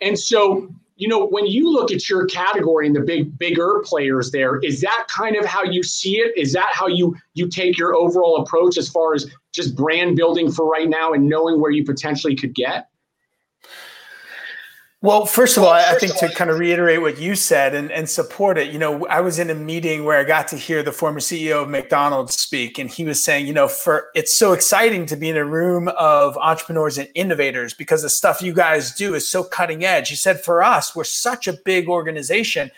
And 0.00 0.18
so, 0.18 0.68
you 0.96 1.08
know, 1.08 1.26
when 1.26 1.46
you 1.46 1.70
look 1.70 1.90
at 1.90 2.08
your 2.08 2.26
category 2.26 2.86
and 2.86 2.94
the 2.94 3.00
big 3.00 3.36
bigger 3.38 3.82
players 3.84 4.30
there, 4.30 4.58
is 4.58 4.80
that 4.80 5.06
kind 5.08 5.36
of 5.36 5.44
how 5.44 5.62
you 5.62 5.82
see 5.82 6.16
it? 6.18 6.36
Is 6.36 6.52
that 6.52 6.70
how 6.72 6.86
you 6.86 7.16
you 7.34 7.48
take 7.48 7.78
your 7.78 7.94
overall 7.94 8.42
approach 8.42 8.76
as 8.76 8.88
far 8.88 9.14
as 9.14 9.30
just 9.52 9.76
brand 9.76 10.16
building 10.16 10.50
for 10.50 10.68
right 10.68 10.88
now 10.88 11.12
and 11.12 11.28
knowing 11.28 11.60
where 11.60 11.70
you 11.70 11.84
potentially 11.84 12.36
could 12.36 12.54
get? 12.54 12.88
Well, 15.00 15.26
first 15.26 15.56
of 15.56 15.62
all, 15.62 15.70
I 15.70 15.94
think 15.94 16.16
to 16.16 16.28
kind 16.30 16.50
of 16.50 16.58
reiterate 16.58 17.00
what 17.00 17.20
you 17.20 17.36
said 17.36 17.72
and, 17.72 17.92
and 17.92 18.10
support 18.10 18.58
it, 18.58 18.72
you 18.72 18.80
know, 18.80 19.06
I 19.06 19.20
was 19.20 19.38
in 19.38 19.48
a 19.48 19.54
meeting 19.54 20.04
where 20.04 20.18
I 20.18 20.24
got 20.24 20.48
to 20.48 20.56
hear 20.56 20.82
the 20.82 20.90
former 20.90 21.20
CEO 21.20 21.62
of 21.62 21.68
McDonald's 21.68 22.36
speak, 22.36 22.80
and 22.80 22.90
he 22.90 23.04
was 23.04 23.22
saying, 23.22 23.46
you 23.46 23.52
know, 23.52 23.68
for 23.68 24.08
it's 24.16 24.36
so 24.36 24.54
exciting 24.54 25.06
to 25.06 25.14
be 25.14 25.28
in 25.28 25.36
a 25.36 25.44
room 25.44 25.86
of 25.96 26.36
entrepreneurs 26.38 26.98
and 26.98 27.08
innovators 27.14 27.74
because 27.74 28.02
the 28.02 28.10
stuff 28.10 28.42
you 28.42 28.52
guys 28.52 28.92
do 28.92 29.14
is 29.14 29.28
so 29.28 29.44
cutting 29.44 29.84
edge. 29.84 30.08
He 30.08 30.16
said, 30.16 30.40
for 30.40 30.64
us, 30.64 30.96
we're 30.96 31.04
such 31.04 31.46
a 31.46 31.52
big 31.64 31.88
organization. 31.88 32.68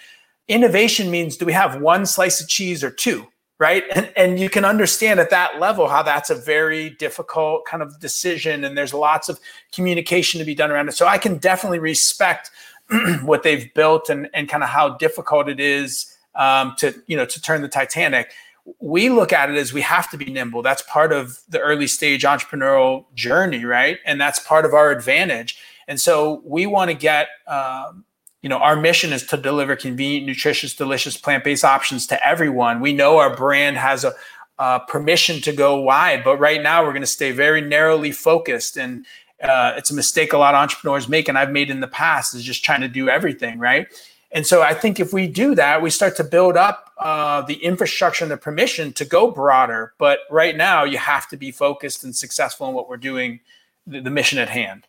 Innovation 0.46 1.10
means 1.10 1.38
do 1.38 1.46
we 1.46 1.54
have 1.54 1.80
one 1.80 2.04
slice 2.04 2.38
of 2.38 2.48
cheese 2.48 2.84
or 2.84 2.90
two? 2.90 3.28
Right? 3.60 3.84
And, 3.94 4.10
and 4.16 4.40
you 4.40 4.48
can 4.48 4.64
understand 4.64 5.20
at 5.20 5.28
that 5.30 5.60
level 5.60 5.86
how 5.86 6.02
that's 6.02 6.30
a 6.30 6.34
very 6.34 6.90
difficult 6.90 7.66
kind 7.66 7.82
of 7.82 8.00
decision 8.00 8.64
and 8.64 8.76
there's 8.76 8.94
lots 8.94 9.28
of 9.28 9.38
communication 9.70 10.38
to 10.40 10.44
be 10.44 10.54
done 10.54 10.70
around 10.72 10.88
it. 10.88 10.92
So 10.92 11.06
i 11.06 11.18
can 11.18 11.36
definitely 11.36 11.78
respect 11.78 12.50
what 13.22 13.44
they've 13.44 13.72
built 13.74 14.08
and, 14.08 14.28
and 14.34 14.48
kind 14.48 14.64
of 14.64 14.70
how 14.70 14.96
difficult 14.96 15.48
it 15.48 15.60
is 15.60 16.16
um, 16.34 16.74
to 16.78 16.94
you 17.06 17.16
know 17.16 17.26
to 17.26 17.40
turn 17.40 17.60
the 17.60 17.68
titanic. 17.68 18.32
We 18.80 19.10
look 19.10 19.32
at 19.32 19.50
it 19.50 19.56
as 19.56 19.72
we 19.72 19.82
have 19.82 20.10
to 20.10 20.16
be 20.16 20.26
nimble. 20.26 20.62
That's 20.62 20.82
part 20.82 21.12
of 21.12 21.40
the 21.48 21.60
early 21.60 21.86
stage 21.86 22.22
entrepreneurial 22.22 23.04
journey 23.14 23.64
right? 23.64 23.98
And 24.06 24.20
that's 24.20 24.38
part 24.40 24.64
of 24.64 24.74
our 24.74 24.90
advantage. 24.90 25.58
And 25.86 26.00
so 26.00 26.40
we 26.44 26.66
want 26.66 26.90
to 26.90 26.96
get 26.96 27.28
um, 27.46 28.04
you 28.42 28.49
know 28.49 28.56
our 28.56 28.76
mission 28.76 29.12
is 29.12 29.25
to 29.26 29.37
deliver 29.37 29.76
convenient 29.76 30.26
nutritious 30.26 30.75
delicious 30.75 31.16
plant-based 31.16 31.64
options 31.64 32.06
to 32.09 32.26
everyone. 32.26 32.80
We 32.80 32.92
know 32.92 33.18
our 33.18 33.35
brand 33.35 33.76
has 33.76 34.04
a, 34.04 34.14
a 34.59 34.80
permission 34.80 35.40
to 35.42 35.52
go 35.52 35.80
wide 35.80 36.25
but 36.25 36.38
right 36.38 36.62
now 36.62 36.82
we're 36.82 36.92
going 36.92 37.02
to 37.02 37.06
stay 37.06 37.32
very 37.32 37.61
narrowly 37.61 38.12
focused. 38.12 38.76
And 38.76 39.06
uh, 39.42 39.75
it's 39.76 39.90
a 39.90 39.94
mistake 39.94 40.32
a 40.32 40.38
lot 40.38 40.54
of 40.54 40.61
entrepreneurs 40.61 41.09
make 41.09 41.26
and 41.26 41.38
i've 41.38 41.50
made 41.50 41.70
in 41.70 41.80
the 41.80 41.88
past 41.88 42.35
is 42.35 42.44
just 42.44 42.62
trying 42.62 42.82
to 42.82 42.88
do 42.88 43.09
everything 43.09 43.59
right? 43.59 43.87
And 44.32 44.47
so 44.47 44.62
i 44.62 44.75
think 44.75 45.00
if 45.00 45.12
we 45.12 45.26
do 45.26 45.54
that 45.54 45.82
we 45.82 45.90
start 45.90 46.16
to 46.16 46.25
build 46.25 46.56
up 46.56 46.92
uh, 46.99 47.40
the 47.42 47.54
infrastructure 47.54 48.25
and 48.25 48.30
the 48.30 48.37
permission 48.37 48.92
to 48.92 49.06
go 49.06 49.30
broader. 49.30 49.94
But 49.99 50.20
right 50.30 50.56
now 50.56 50.85
you 50.85 50.99
have 50.99 51.28
to 51.28 51.37
be 51.37 51.50
focused 51.50 52.04
and 52.04 52.14
successful 52.14 52.68
in 52.68 52.75
what 52.75 52.88
we're 52.88 52.99
doing 52.99 53.40
the, 53.87 54.00
the 54.00 54.11
mission 54.11 54.38
at 54.38 54.50
hand 54.50 54.87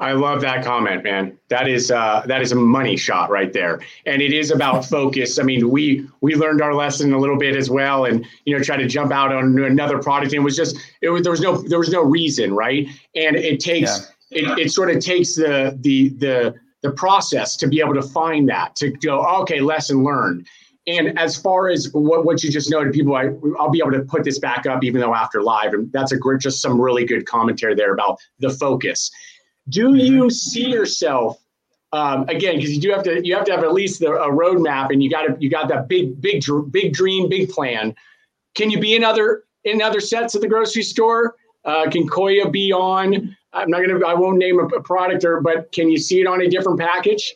I 0.00 0.12
love 0.12 0.40
that 0.42 0.64
comment, 0.64 1.02
man. 1.02 1.36
That 1.48 1.66
is 1.66 1.90
uh, 1.90 2.22
that 2.26 2.40
is 2.40 2.52
a 2.52 2.54
money 2.54 2.96
shot 2.96 3.30
right 3.30 3.52
there, 3.52 3.80
and 4.06 4.22
it 4.22 4.32
is 4.32 4.52
about 4.52 4.84
focus. 4.84 5.38
I 5.38 5.42
mean, 5.42 5.70
we 5.70 6.06
we 6.20 6.36
learned 6.36 6.62
our 6.62 6.74
lesson 6.74 7.12
a 7.12 7.18
little 7.18 7.38
bit 7.38 7.56
as 7.56 7.68
well, 7.68 8.04
and 8.04 8.24
you 8.44 8.56
know, 8.56 8.62
try 8.62 8.76
to 8.76 8.86
jump 8.86 9.12
out 9.12 9.32
on 9.32 9.58
another 9.58 9.98
product, 9.98 10.32
and 10.32 10.40
it 10.40 10.44
was 10.44 10.56
just 10.56 10.76
it 11.02 11.08
was 11.08 11.22
there 11.22 11.32
was 11.32 11.40
no 11.40 11.56
there 11.56 11.80
was 11.80 11.90
no 11.90 12.02
reason, 12.02 12.54
right? 12.54 12.86
And 13.16 13.34
it 13.34 13.58
takes 13.58 14.12
yeah. 14.30 14.52
it, 14.54 14.66
it 14.66 14.70
sort 14.70 14.90
of 14.90 15.02
takes 15.02 15.34
the 15.34 15.76
the 15.80 16.10
the 16.10 16.54
the 16.82 16.92
process 16.92 17.56
to 17.56 17.66
be 17.66 17.80
able 17.80 17.94
to 17.94 18.02
find 18.02 18.48
that 18.48 18.76
to 18.76 18.90
go 18.90 19.24
okay, 19.40 19.60
lesson 19.60 20.04
learned. 20.04 20.46
And 20.86 21.18
as 21.18 21.36
far 21.36 21.68
as 21.68 21.92
what, 21.92 22.24
what 22.24 22.42
you 22.42 22.50
just 22.50 22.70
noted, 22.70 22.94
people, 22.94 23.14
I, 23.14 23.28
I'll 23.60 23.68
be 23.68 23.78
able 23.78 23.92
to 23.92 24.00
put 24.04 24.24
this 24.24 24.38
back 24.38 24.64
up 24.64 24.82
even 24.82 25.02
though 25.02 25.14
after 25.14 25.42
live, 25.42 25.74
and 25.74 25.92
that's 25.92 26.12
a 26.12 26.16
great, 26.16 26.40
just 26.40 26.62
some 26.62 26.80
really 26.80 27.04
good 27.04 27.26
commentary 27.26 27.74
there 27.74 27.92
about 27.92 28.18
the 28.38 28.48
focus 28.48 29.10
do 29.68 29.94
you 29.94 30.30
see 30.30 30.68
yourself 30.68 31.42
um, 31.92 32.28
again 32.28 32.56
because 32.56 32.74
you 32.74 32.80
do 32.80 32.90
have 32.90 33.02
to 33.04 33.26
you 33.26 33.34
have 33.34 33.44
to 33.44 33.52
have 33.52 33.64
at 33.64 33.72
least 33.72 34.00
the, 34.00 34.10
a 34.10 34.30
roadmap 34.30 34.90
and 34.90 35.02
you 35.02 35.10
got 35.10 35.22
to 35.22 35.36
you 35.38 35.48
got 35.48 35.68
that 35.68 35.88
big 35.88 36.20
big 36.20 36.42
big 36.70 36.92
dream 36.92 37.28
big 37.28 37.48
plan. 37.50 37.94
Can 38.54 38.70
you 38.70 38.78
be 38.78 38.94
in 38.94 39.04
other 39.04 39.44
in 39.64 39.80
other 39.80 40.00
sets 40.00 40.34
at 40.34 40.40
the 40.40 40.48
grocery 40.48 40.82
store? 40.82 41.36
Uh, 41.64 41.88
can 41.90 42.08
koia 42.08 42.50
be 42.50 42.72
on? 42.72 43.36
I'm 43.52 43.70
not 43.70 43.80
gonna 43.80 44.04
i 44.06 44.14
won't 44.14 44.38
name 44.38 44.60
a, 44.60 44.66
a 44.66 44.82
product 44.82 45.24
or 45.24 45.40
but 45.40 45.72
can 45.72 45.90
you 45.90 45.98
see 45.98 46.20
it 46.20 46.26
on 46.26 46.42
a 46.42 46.48
different 46.48 46.78
package? 46.78 47.34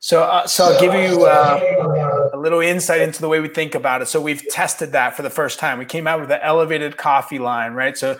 So, 0.00 0.22
uh, 0.22 0.46
so 0.46 0.64
I'll 0.64 0.80
give 0.80 0.94
you 0.94 1.26
uh, 1.26 1.60
little 2.40 2.60
insight 2.60 3.00
into 3.00 3.20
the 3.20 3.28
way 3.28 3.40
we 3.40 3.48
think 3.48 3.74
about 3.74 4.02
it. 4.02 4.06
So 4.06 4.20
we've 4.20 4.46
tested 4.48 4.92
that 4.92 5.16
for 5.16 5.22
the 5.22 5.30
first 5.30 5.58
time. 5.58 5.78
We 5.78 5.84
came 5.84 6.06
out 6.06 6.20
with 6.20 6.28
the 6.28 6.44
elevated 6.44 6.96
coffee 6.96 7.38
line, 7.38 7.74
right? 7.74 7.96
So 7.96 8.18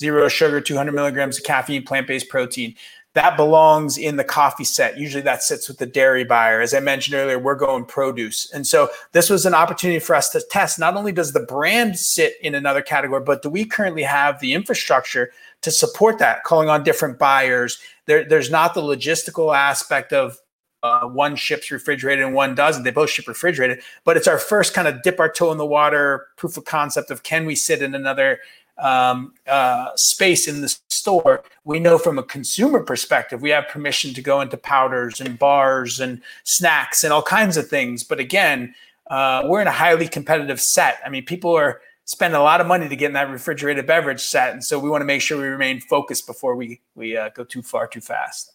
zero 0.00 0.28
sugar, 0.28 0.60
200 0.60 0.92
milligrams 0.92 1.38
of 1.38 1.44
caffeine, 1.44 1.84
plant-based 1.84 2.28
protein. 2.28 2.74
That 3.14 3.36
belongs 3.36 3.98
in 3.98 4.16
the 4.16 4.24
coffee 4.24 4.64
set. 4.64 4.96
Usually 4.96 5.22
that 5.22 5.42
sits 5.42 5.66
with 5.66 5.78
the 5.78 5.86
dairy 5.86 6.22
buyer. 6.22 6.60
As 6.60 6.72
I 6.72 6.80
mentioned 6.80 7.16
earlier, 7.16 7.40
we're 7.40 7.56
going 7.56 7.84
produce. 7.84 8.48
And 8.52 8.64
so 8.64 8.88
this 9.12 9.28
was 9.28 9.46
an 9.46 9.54
opportunity 9.54 9.98
for 9.98 10.14
us 10.14 10.30
to 10.30 10.42
test 10.48 10.78
not 10.78 10.96
only 10.96 11.10
does 11.10 11.32
the 11.32 11.40
brand 11.40 11.98
sit 11.98 12.34
in 12.40 12.54
another 12.54 12.82
category, 12.82 13.22
but 13.24 13.42
do 13.42 13.50
we 13.50 13.64
currently 13.64 14.04
have 14.04 14.38
the 14.38 14.52
infrastructure 14.54 15.32
to 15.62 15.72
support 15.72 16.18
that, 16.18 16.44
calling 16.44 16.68
on 16.68 16.84
different 16.84 17.18
buyers? 17.18 17.80
There, 18.06 18.24
there's 18.24 18.50
not 18.50 18.74
the 18.74 18.82
logistical 18.82 19.56
aspect 19.56 20.12
of 20.12 20.38
uh, 20.82 21.06
one 21.06 21.36
ships 21.36 21.70
refrigerated 21.70 22.24
and 22.24 22.34
one 22.34 22.54
doesn't. 22.54 22.84
They 22.84 22.90
both 22.90 23.10
ship 23.10 23.28
refrigerated, 23.28 23.80
but 24.04 24.16
it's 24.16 24.28
our 24.28 24.38
first 24.38 24.74
kind 24.74 24.88
of 24.88 25.02
dip 25.02 25.20
our 25.20 25.30
toe 25.30 25.52
in 25.52 25.58
the 25.58 25.66
water 25.66 26.28
proof 26.36 26.56
of 26.56 26.64
concept 26.64 27.10
of 27.10 27.22
can 27.22 27.44
we 27.46 27.54
sit 27.54 27.82
in 27.82 27.94
another 27.94 28.40
um, 28.78 29.34
uh, 29.46 29.90
space 29.96 30.48
in 30.48 30.62
the 30.62 30.74
store. 30.88 31.44
We 31.64 31.78
know 31.78 31.98
from 31.98 32.18
a 32.18 32.22
consumer 32.22 32.80
perspective, 32.82 33.42
we 33.42 33.50
have 33.50 33.68
permission 33.68 34.14
to 34.14 34.22
go 34.22 34.40
into 34.40 34.56
powders 34.56 35.20
and 35.20 35.38
bars 35.38 36.00
and 36.00 36.22
snacks 36.44 37.04
and 37.04 37.12
all 37.12 37.22
kinds 37.22 37.56
of 37.56 37.68
things. 37.68 38.02
But 38.02 38.20
again, 38.20 38.74
uh, 39.10 39.42
we're 39.44 39.60
in 39.60 39.66
a 39.66 39.72
highly 39.72 40.08
competitive 40.08 40.60
set. 40.60 40.98
I 41.04 41.10
mean, 41.10 41.24
people 41.24 41.54
are 41.56 41.82
spending 42.04 42.40
a 42.40 42.42
lot 42.42 42.60
of 42.60 42.66
money 42.66 42.88
to 42.88 42.96
get 42.96 43.06
in 43.06 43.12
that 43.12 43.30
refrigerated 43.30 43.86
beverage 43.86 44.20
set, 44.20 44.52
and 44.52 44.64
so 44.64 44.78
we 44.78 44.88
want 44.88 45.02
to 45.02 45.06
make 45.06 45.20
sure 45.20 45.40
we 45.40 45.46
remain 45.46 45.80
focused 45.80 46.26
before 46.26 46.56
we 46.56 46.80
we 46.94 47.16
uh, 47.16 47.28
go 47.30 47.44
too 47.44 47.62
far 47.62 47.86
too 47.86 48.00
fast. 48.00 48.52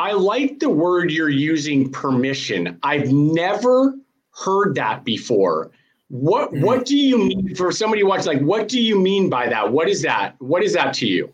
I 0.00 0.12
like 0.12 0.60
the 0.60 0.70
word 0.70 1.10
you're 1.10 1.28
using 1.28 1.92
permission. 1.92 2.78
I've 2.82 3.12
never 3.12 3.94
heard 4.32 4.74
that 4.76 5.04
before. 5.04 5.70
What 6.08 6.52
mm. 6.52 6.62
what 6.62 6.86
do 6.86 6.96
you 6.96 7.18
mean 7.18 7.54
for 7.54 7.70
somebody 7.70 8.02
watching 8.02 8.26
like 8.32 8.40
what 8.40 8.66
do 8.66 8.80
you 8.80 8.98
mean 8.98 9.28
by 9.28 9.50
that? 9.50 9.72
What 9.72 9.90
is 9.90 10.00
that? 10.00 10.36
What 10.38 10.62
is 10.62 10.72
that 10.72 10.94
to 10.94 11.06
you? 11.06 11.30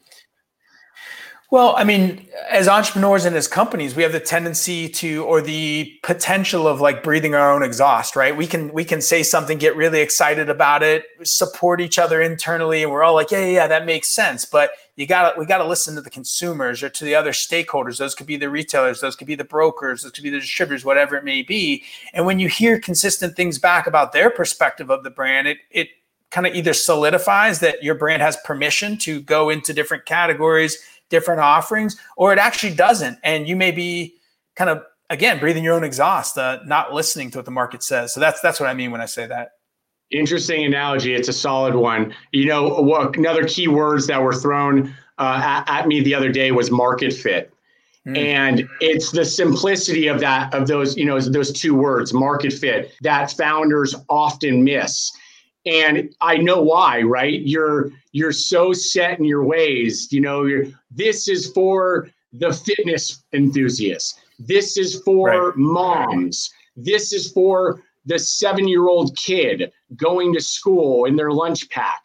Well, 1.52 1.76
I 1.76 1.84
mean, 1.84 2.26
as 2.50 2.66
entrepreneurs 2.66 3.24
and 3.24 3.36
as 3.36 3.46
companies, 3.46 3.94
we 3.94 4.02
have 4.02 4.10
the 4.10 4.18
tendency 4.18 4.88
to, 4.88 5.24
or 5.24 5.40
the 5.40 5.92
potential 6.02 6.66
of 6.66 6.80
like 6.80 7.04
breathing 7.04 7.36
our 7.36 7.52
own 7.52 7.62
exhaust, 7.62 8.16
right? 8.16 8.36
We 8.36 8.48
can 8.48 8.72
we 8.72 8.84
can 8.84 9.00
say 9.00 9.22
something, 9.22 9.56
get 9.58 9.76
really 9.76 10.00
excited 10.00 10.50
about 10.50 10.82
it, 10.82 11.04
support 11.22 11.80
each 11.80 12.00
other 12.00 12.20
internally, 12.20 12.82
and 12.82 12.90
we're 12.90 13.04
all 13.04 13.14
like, 13.14 13.30
yeah, 13.30 13.38
yeah, 13.38 13.52
yeah 13.52 13.66
that 13.68 13.86
makes 13.86 14.08
sense. 14.08 14.44
But 14.44 14.70
you 14.96 15.06
got 15.06 15.38
we 15.38 15.46
got 15.46 15.58
to 15.58 15.66
listen 15.66 15.94
to 15.94 16.00
the 16.00 16.10
consumers 16.10 16.82
or 16.82 16.88
to 16.88 17.04
the 17.04 17.14
other 17.14 17.32
stakeholders. 17.32 17.98
Those 17.98 18.14
could 18.14 18.26
be 18.26 18.36
the 18.36 18.50
retailers, 18.50 19.00
those 19.00 19.14
could 19.14 19.26
be 19.26 19.34
the 19.34 19.44
brokers, 19.44 20.02
those 20.02 20.12
could 20.12 20.24
be 20.24 20.30
the 20.30 20.40
distributors, 20.40 20.84
whatever 20.84 21.16
it 21.16 21.24
may 21.24 21.42
be. 21.42 21.84
And 22.12 22.26
when 22.26 22.38
you 22.38 22.48
hear 22.48 22.80
consistent 22.80 23.36
things 23.36 23.58
back 23.58 23.86
about 23.86 24.12
their 24.12 24.30
perspective 24.30 24.90
of 24.90 25.04
the 25.04 25.10
brand, 25.10 25.48
it 25.48 25.58
it 25.70 25.88
kind 26.30 26.46
of 26.46 26.54
either 26.54 26.72
solidifies 26.72 27.60
that 27.60 27.82
your 27.84 27.94
brand 27.94 28.20
has 28.20 28.36
permission 28.44 28.98
to 28.98 29.20
go 29.20 29.48
into 29.48 29.72
different 29.72 30.04
categories 30.06 30.78
different 31.08 31.40
offerings, 31.40 31.96
or 32.16 32.32
it 32.32 32.38
actually 32.38 32.74
doesn't. 32.74 33.18
And 33.22 33.48
you 33.48 33.56
may 33.56 33.70
be 33.70 34.16
kind 34.54 34.70
of 34.70 34.82
again 35.10 35.38
breathing 35.38 35.64
your 35.64 35.74
own 35.74 35.84
exhaust, 35.84 36.38
uh, 36.38 36.60
not 36.64 36.92
listening 36.92 37.30
to 37.32 37.38
what 37.38 37.44
the 37.44 37.50
market 37.50 37.82
says. 37.82 38.12
So 38.12 38.20
that's 38.20 38.40
that's 38.40 38.60
what 38.60 38.68
I 38.68 38.74
mean 38.74 38.90
when 38.90 39.00
I 39.00 39.06
say 39.06 39.26
that. 39.26 39.50
Interesting 40.10 40.64
analogy. 40.64 41.14
It's 41.14 41.28
a 41.28 41.32
solid 41.32 41.74
one. 41.74 42.14
You 42.32 42.46
know, 42.46 42.68
what, 42.68 43.16
another 43.16 43.44
key 43.46 43.68
words 43.68 44.06
that 44.06 44.22
were 44.22 44.34
thrown 44.34 44.94
uh, 45.18 45.40
at, 45.42 45.64
at, 45.68 45.88
me 45.88 46.00
the 46.00 46.14
other 46.14 46.30
day 46.30 46.52
was 46.52 46.70
market 46.70 47.12
fit. 47.12 47.52
Mm. 48.06 48.18
And 48.18 48.68
it's 48.80 49.10
the 49.10 49.24
simplicity 49.24 50.06
of 50.06 50.20
that, 50.20 50.54
of 50.54 50.68
those, 50.68 50.96
you 50.96 51.04
know, 51.04 51.18
those 51.20 51.52
two 51.52 51.74
words, 51.74 52.12
market 52.12 52.52
fit, 52.52 52.92
that 53.02 53.32
founders 53.32 53.96
often 54.08 54.62
miss. 54.62 55.12
and 55.66 56.14
I 56.20 56.36
know 56.36 56.62
why, 56.62 57.02
right? 57.02 57.40
You're 57.42 57.90
you're 58.12 58.32
so 58.32 58.72
set 58.72 59.18
in 59.18 59.24
your 59.24 59.44
ways. 59.44 60.08
You 60.12 60.20
know, 60.20 60.44
you're 60.44 60.66
this 60.90 61.28
is 61.28 61.50
for 61.50 62.08
the 62.32 62.52
fitness 62.52 63.24
enthusiasts. 63.32 64.20
This 64.38 64.76
is 64.76 65.02
for 65.02 65.48
right. 65.48 65.56
moms. 65.56 66.52
This 66.76 67.12
is 67.12 67.32
for 67.32 67.82
the 68.06 68.18
seven-year-old 68.18 69.16
kid 69.16 69.70
going 69.96 70.32
to 70.34 70.40
school 70.40 71.04
in 71.04 71.16
their 71.16 71.32
lunch 71.32 71.68
pack. 71.70 72.02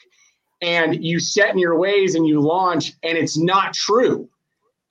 And 0.61 1.03
you 1.03 1.19
set 1.19 1.51
in 1.51 1.57
your 1.57 1.77
ways 1.77 2.15
and 2.15 2.27
you 2.27 2.39
launch, 2.39 2.93
and 3.03 3.17
it's 3.17 3.37
not 3.37 3.73
true. 3.73 4.29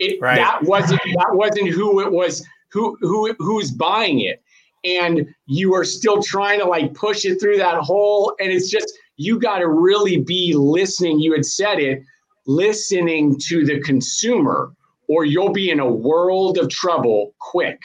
It 0.00 0.20
right. 0.20 0.36
that 0.36 0.62
wasn't 0.62 1.00
that 1.04 1.30
wasn't 1.32 1.68
who 1.68 2.00
it 2.00 2.10
was 2.10 2.44
who 2.72 2.96
who 3.00 3.34
who's 3.38 3.70
buying 3.70 4.20
it 4.20 4.42
and 4.84 5.26
you 5.46 5.74
are 5.74 5.84
still 5.84 6.22
trying 6.22 6.58
to 6.58 6.64
like 6.64 6.94
push 6.94 7.24
it 7.24 7.38
through 7.40 7.58
that 7.58 7.76
hole 7.76 8.34
and 8.40 8.50
it's 8.50 8.70
just 8.70 8.92
you 9.16 9.38
got 9.38 9.58
to 9.58 9.68
really 9.68 10.16
be 10.16 10.54
listening 10.54 11.20
you 11.20 11.32
had 11.32 11.44
said 11.44 11.78
it 11.78 12.02
listening 12.46 13.38
to 13.38 13.64
the 13.66 13.80
consumer 13.80 14.72
or 15.08 15.24
you'll 15.24 15.52
be 15.52 15.70
in 15.70 15.80
a 15.80 15.90
world 15.90 16.56
of 16.56 16.68
trouble 16.70 17.34
quick 17.38 17.80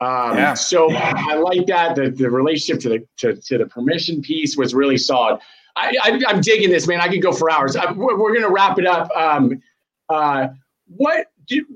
um, 0.00 0.36
yeah. 0.36 0.54
so 0.54 0.90
i 0.92 1.34
like 1.34 1.66
that 1.66 1.94
the, 1.96 2.10
the 2.10 2.30
relationship 2.30 2.80
to 2.80 2.88
the 2.88 3.06
to, 3.16 3.34
to 3.40 3.58
the 3.58 3.66
permission 3.66 4.22
piece 4.22 4.56
was 4.56 4.74
really 4.74 4.98
solid 4.98 5.40
I, 5.76 5.96
I, 6.02 6.32
am 6.32 6.40
digging 6.40 6.70
this 6.70 6.86
man 6.86 7.00
i 7.00 7.08
could 7.08 7.22
go 7.22 7.32
for 7.32 7.50
hours 7.50 7.76
I, 7.76 7.90
we're, 7.92 8.18
we're 8.18 8.32
going 8.32 8.46
to 8.46 8.50
wrap 8.50 8.78
it 8.78 8.86
up 8.86 9.10
um, 9.16 9.60
uh, 10.08 10.48
what 10.86 11.26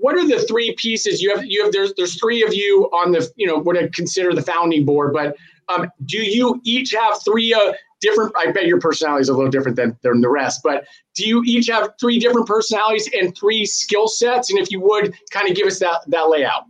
what 0.01 0.17
are 0.17 0.27
the 0.27 0.45
three 0.49 0.75
pieces 0.77 1.23
you 1.23 1.35
have? 1.35 1.45
You 1.45 1.65
have 1.65 1.73
there's 1.73 1.95
there's 1.95 2.19
three 2.19 2.43
of 2.43 2.55
you 2.55 2.85
on 2.93 3.13
the 3.13 3.31
you 3.37 3.47
know 3.47 3.57
what 3.59 3.77
I 3.77 3.89
consider 3.93 4.35
the 4.35 4.43
founding 4.43 4.85
board, 4.85 5.13
but 5.13 5.37
um, 5.69 5.91
do 6.05 6.19
you 6.19 6.61
each 6.65 6.93
have 6.93 7.23
three 7.25 7.55
uh, 7.55 7.73
different? 8.01 8.33
I 8.37 8.53
bet 8.53 8.67
your 8.67 8.81
personality 8.81 9.23
is 9.23 9.29
a 9.29 9.35
little 9.35 9.51
different 9.51 9.77
than 9.77 9.97
than 10.03 10.21
the 10.21 10.29
rest, 10.29 10.61
but 10.63 10.85
do 11.15 11.27
you 11.27 11.43
each 11.45 11.69
have 11.69 11.91
three 12.01 12.19
different 12.19 12.47
personalities 12.47 13.09
and 13.15 13.37
three 13.37 13.65
skill 13.65 14.09
sets? 14.09 14.51
And 14.51 14.59
if 14.59 14.71
you 14.71 14.81
would, 14.81 15.15
kind 15.31 15.49
of 15.49 15.57
give 15.57 15.67
us 15.67 15.79
that 15.79 16.03
that 16.09 16.29
layout. 16.29 16.65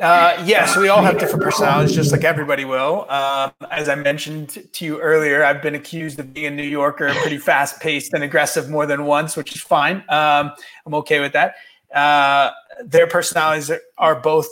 Uh, 0.00 0.42
yes, 0.46 0.76
we 0.76 0.88
all 0.88 1.02
have 1.02 1.18
different 1.18 1.42
personalities, 1.42 1.94
just 1.94 2.10
like 2.10 2.24
everybody 2.24 2.64
will. 2.64 3.04
Uh, 3.08 3.50
as 3.70 3.88
I 3.88 3.94
mentioned 3.96 4.66
to 4.72 4.84
you 4.84 4.98
earlier, 4.98 5.44
I've 5.44 5.60
been 5.60 5.74
accused 5.74 6.18
of 6.18 6.32
being 6.32 6.46
a 6.46 6.50
New 6.50 6.62
Yorker, 6.62 7.12
pretty 7.20 7.36
fast 7.36 7.80
paced 7.80 8.14
and 8.14 8.24
aggressive 8.24 8.70
more 8.70 8.86
than 8.86 9.04
once, 9.04 9.36
which 9.36 9.54
is 9.54 9.60
fine. 9.60 9.96
Um, 10.08 10.52
I'm 10.86 10.94
okay 10.94 11.20
with 11.20 11.34
that. 11.34 11.56
Uh, 11.94 12.50
their 12.82 13.06
personalities 13.06 13.70
are 13.98 14.18
both 14.18 14.48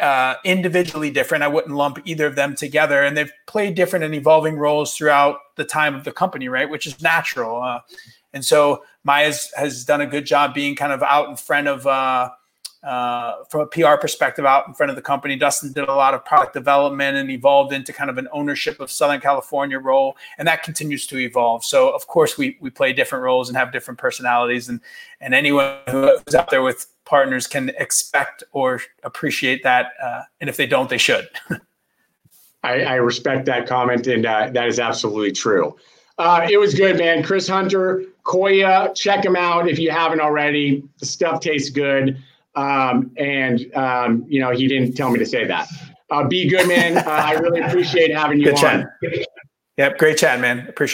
uh, 0.00 0.34
individually 0.44 1.10
different. 1.10 1.44
I 1.44 1.48
wouldn't 1.48 1.74
lump 1.74 2.00
either 2.04 2.26
of 2.26 2.34
them 2.34 2.56
together, 2.56 3.04
and 3.04 3.16
they've 3.16 3.32
played 3.46 3.76
different 3.76 4.04
and 4.04 4.14
evolving 4.14 4.56
roles 4.56 4.96
throughout 4.96 5.38
the 5.56 5.64
time 5.64 5.94
of 5.94 6.02
the 6.02 6.12
company, 6.12 6.48
right? 6.48 6.68
Which 6.68 6.86
is 6.86 7.00
natural. 7.00 7.62
Uh, 7.62 7.80
and 8.32 8.44
so 8.44 8.82
Maya 9.04 9.32
has 9.56 9.84
done 9.84 10.00
a 10.00 10.06
good 10.06 10.26
job 10.26 10.52
being 10.52 10.74
kind 10.74 10.92
of 10.92 11.02
out 11.02 11.28
in 11.28 11.36
front 11.36 11.68
of 11.68 11.86
uh, 12.82 13.44
from 13.48 13.60
a 13.60 13.66
PR 13.66 13.96
perspective 14.00 14.46
out 14.46 14.66
in 14.66 14.74
front 14.74 14.90
of 14.90 14.96
the 14.96 15.02
company. 15.02 15.36
Dustin 15.36 15.72
did 15.72 15.88
a 15.88 15.94
lot 15.94 16.14
of 16.14 16.24
product 16.24 16.54
development 16.54 17.16
and 17.16 17.30
evolved 17.30 17.72
into 17.72 17.92
kind 17.92 18.08
of 18.08 18.16
an 18.18 18.28
ownership 18.32 18.80
of 18.80 18.90
Southern 18.90 19.20
California 19.20 19.78
role, 19.78 20.16
and 20.38 20.48
that 20.48 20.62
continues 20.62 21.06
to 21.08 21.18
evolve. 21.18 21.64
So 21.64 21.90
of 21.90 22.06
course 22.06 22.38
we 22.38 22.56
we 22.60 22.70
play 22.70 22.92
different 22.92 23.22
roles 23.22 23.48
and 23.48 23.56
have 23.56 23.72
different 23.72 23.98
personalities, 23.98 24.68
and 24.68 24.80
and 25.20 25.34
anyone 25.34 25.76
who's 25.90 26.34
out 26.34 26.50
there 26.50 26.62
with 26.62 26.86
partners 27.04 27.46
can 27.46 27.70
expect 27.70 28.44
or 28.52 28.80
appreciate 29.02 29.62
that, 29.62 29.88
uh, 30.02 30.22
and 30.40 30.48
if 30.48 30.56
they 30.56 30.66
don't, 30.66 30.88
they 30.88 30.98
should. 30.98 31.28
I, 32.62 32.82
I, 32.82 32.94
respect 32.96 33.46
that 33.46 33.66
comment, 33.66 34.06
and 34.06 34.26
uh, 34.26 34.50
that 34.50 34.68
is 34.68 34.78
absolutely 34.78 35.32
true. 35.32 35.76
Uh, 36.18 36.46
it 36.50 36.58
was 36.58 36.74
good, 36.74 36.98
man. 36.98 37.22
Chris 37.22 37.48
Hunter, 37.48 38.04
Koia, 38.24 38.94
check 38.94 39.24
him 39.24 39.34
out 39.34 39.66
if 39.66 39.78
you 39.78 39.90
haven't 39.90 40.20
already. 40.20 40.84
The 40.98 41.06
stuff 41.06 41.40
tastes 41.40 41.70
good. 41.70 42.22
Um, 42.54 43.12
and 43.16 43.74
um, 43.74 44.24
you 44.28 44.40
know, 44.40 44.50
he 44.50 44.66
didn't 44.66 44.94
tell 44.94 45.10
me 45.10 45.18
to 45.18 45.26
say 45.26 45.46
that. 45.46 45.68
Uh, 46.10 46.26
be 46.26 46.48
good, 46.48 46.66
man. 46.66 46.98
Uh, 46.98 47.02
I 47.06 47.32
really 47.34 47.60
appreciate 47.60 48.14
having 48.14 48.38
you 48.38 48.46
good 48.46 48.54
on. 48.64 48.86
Chat. 49.02 49.26
Yep, 49.76 49.98
great 49.98 50.18
chat, 50.18 50.40
man. 50.40 50.68
Appreciate. 50.68 50.88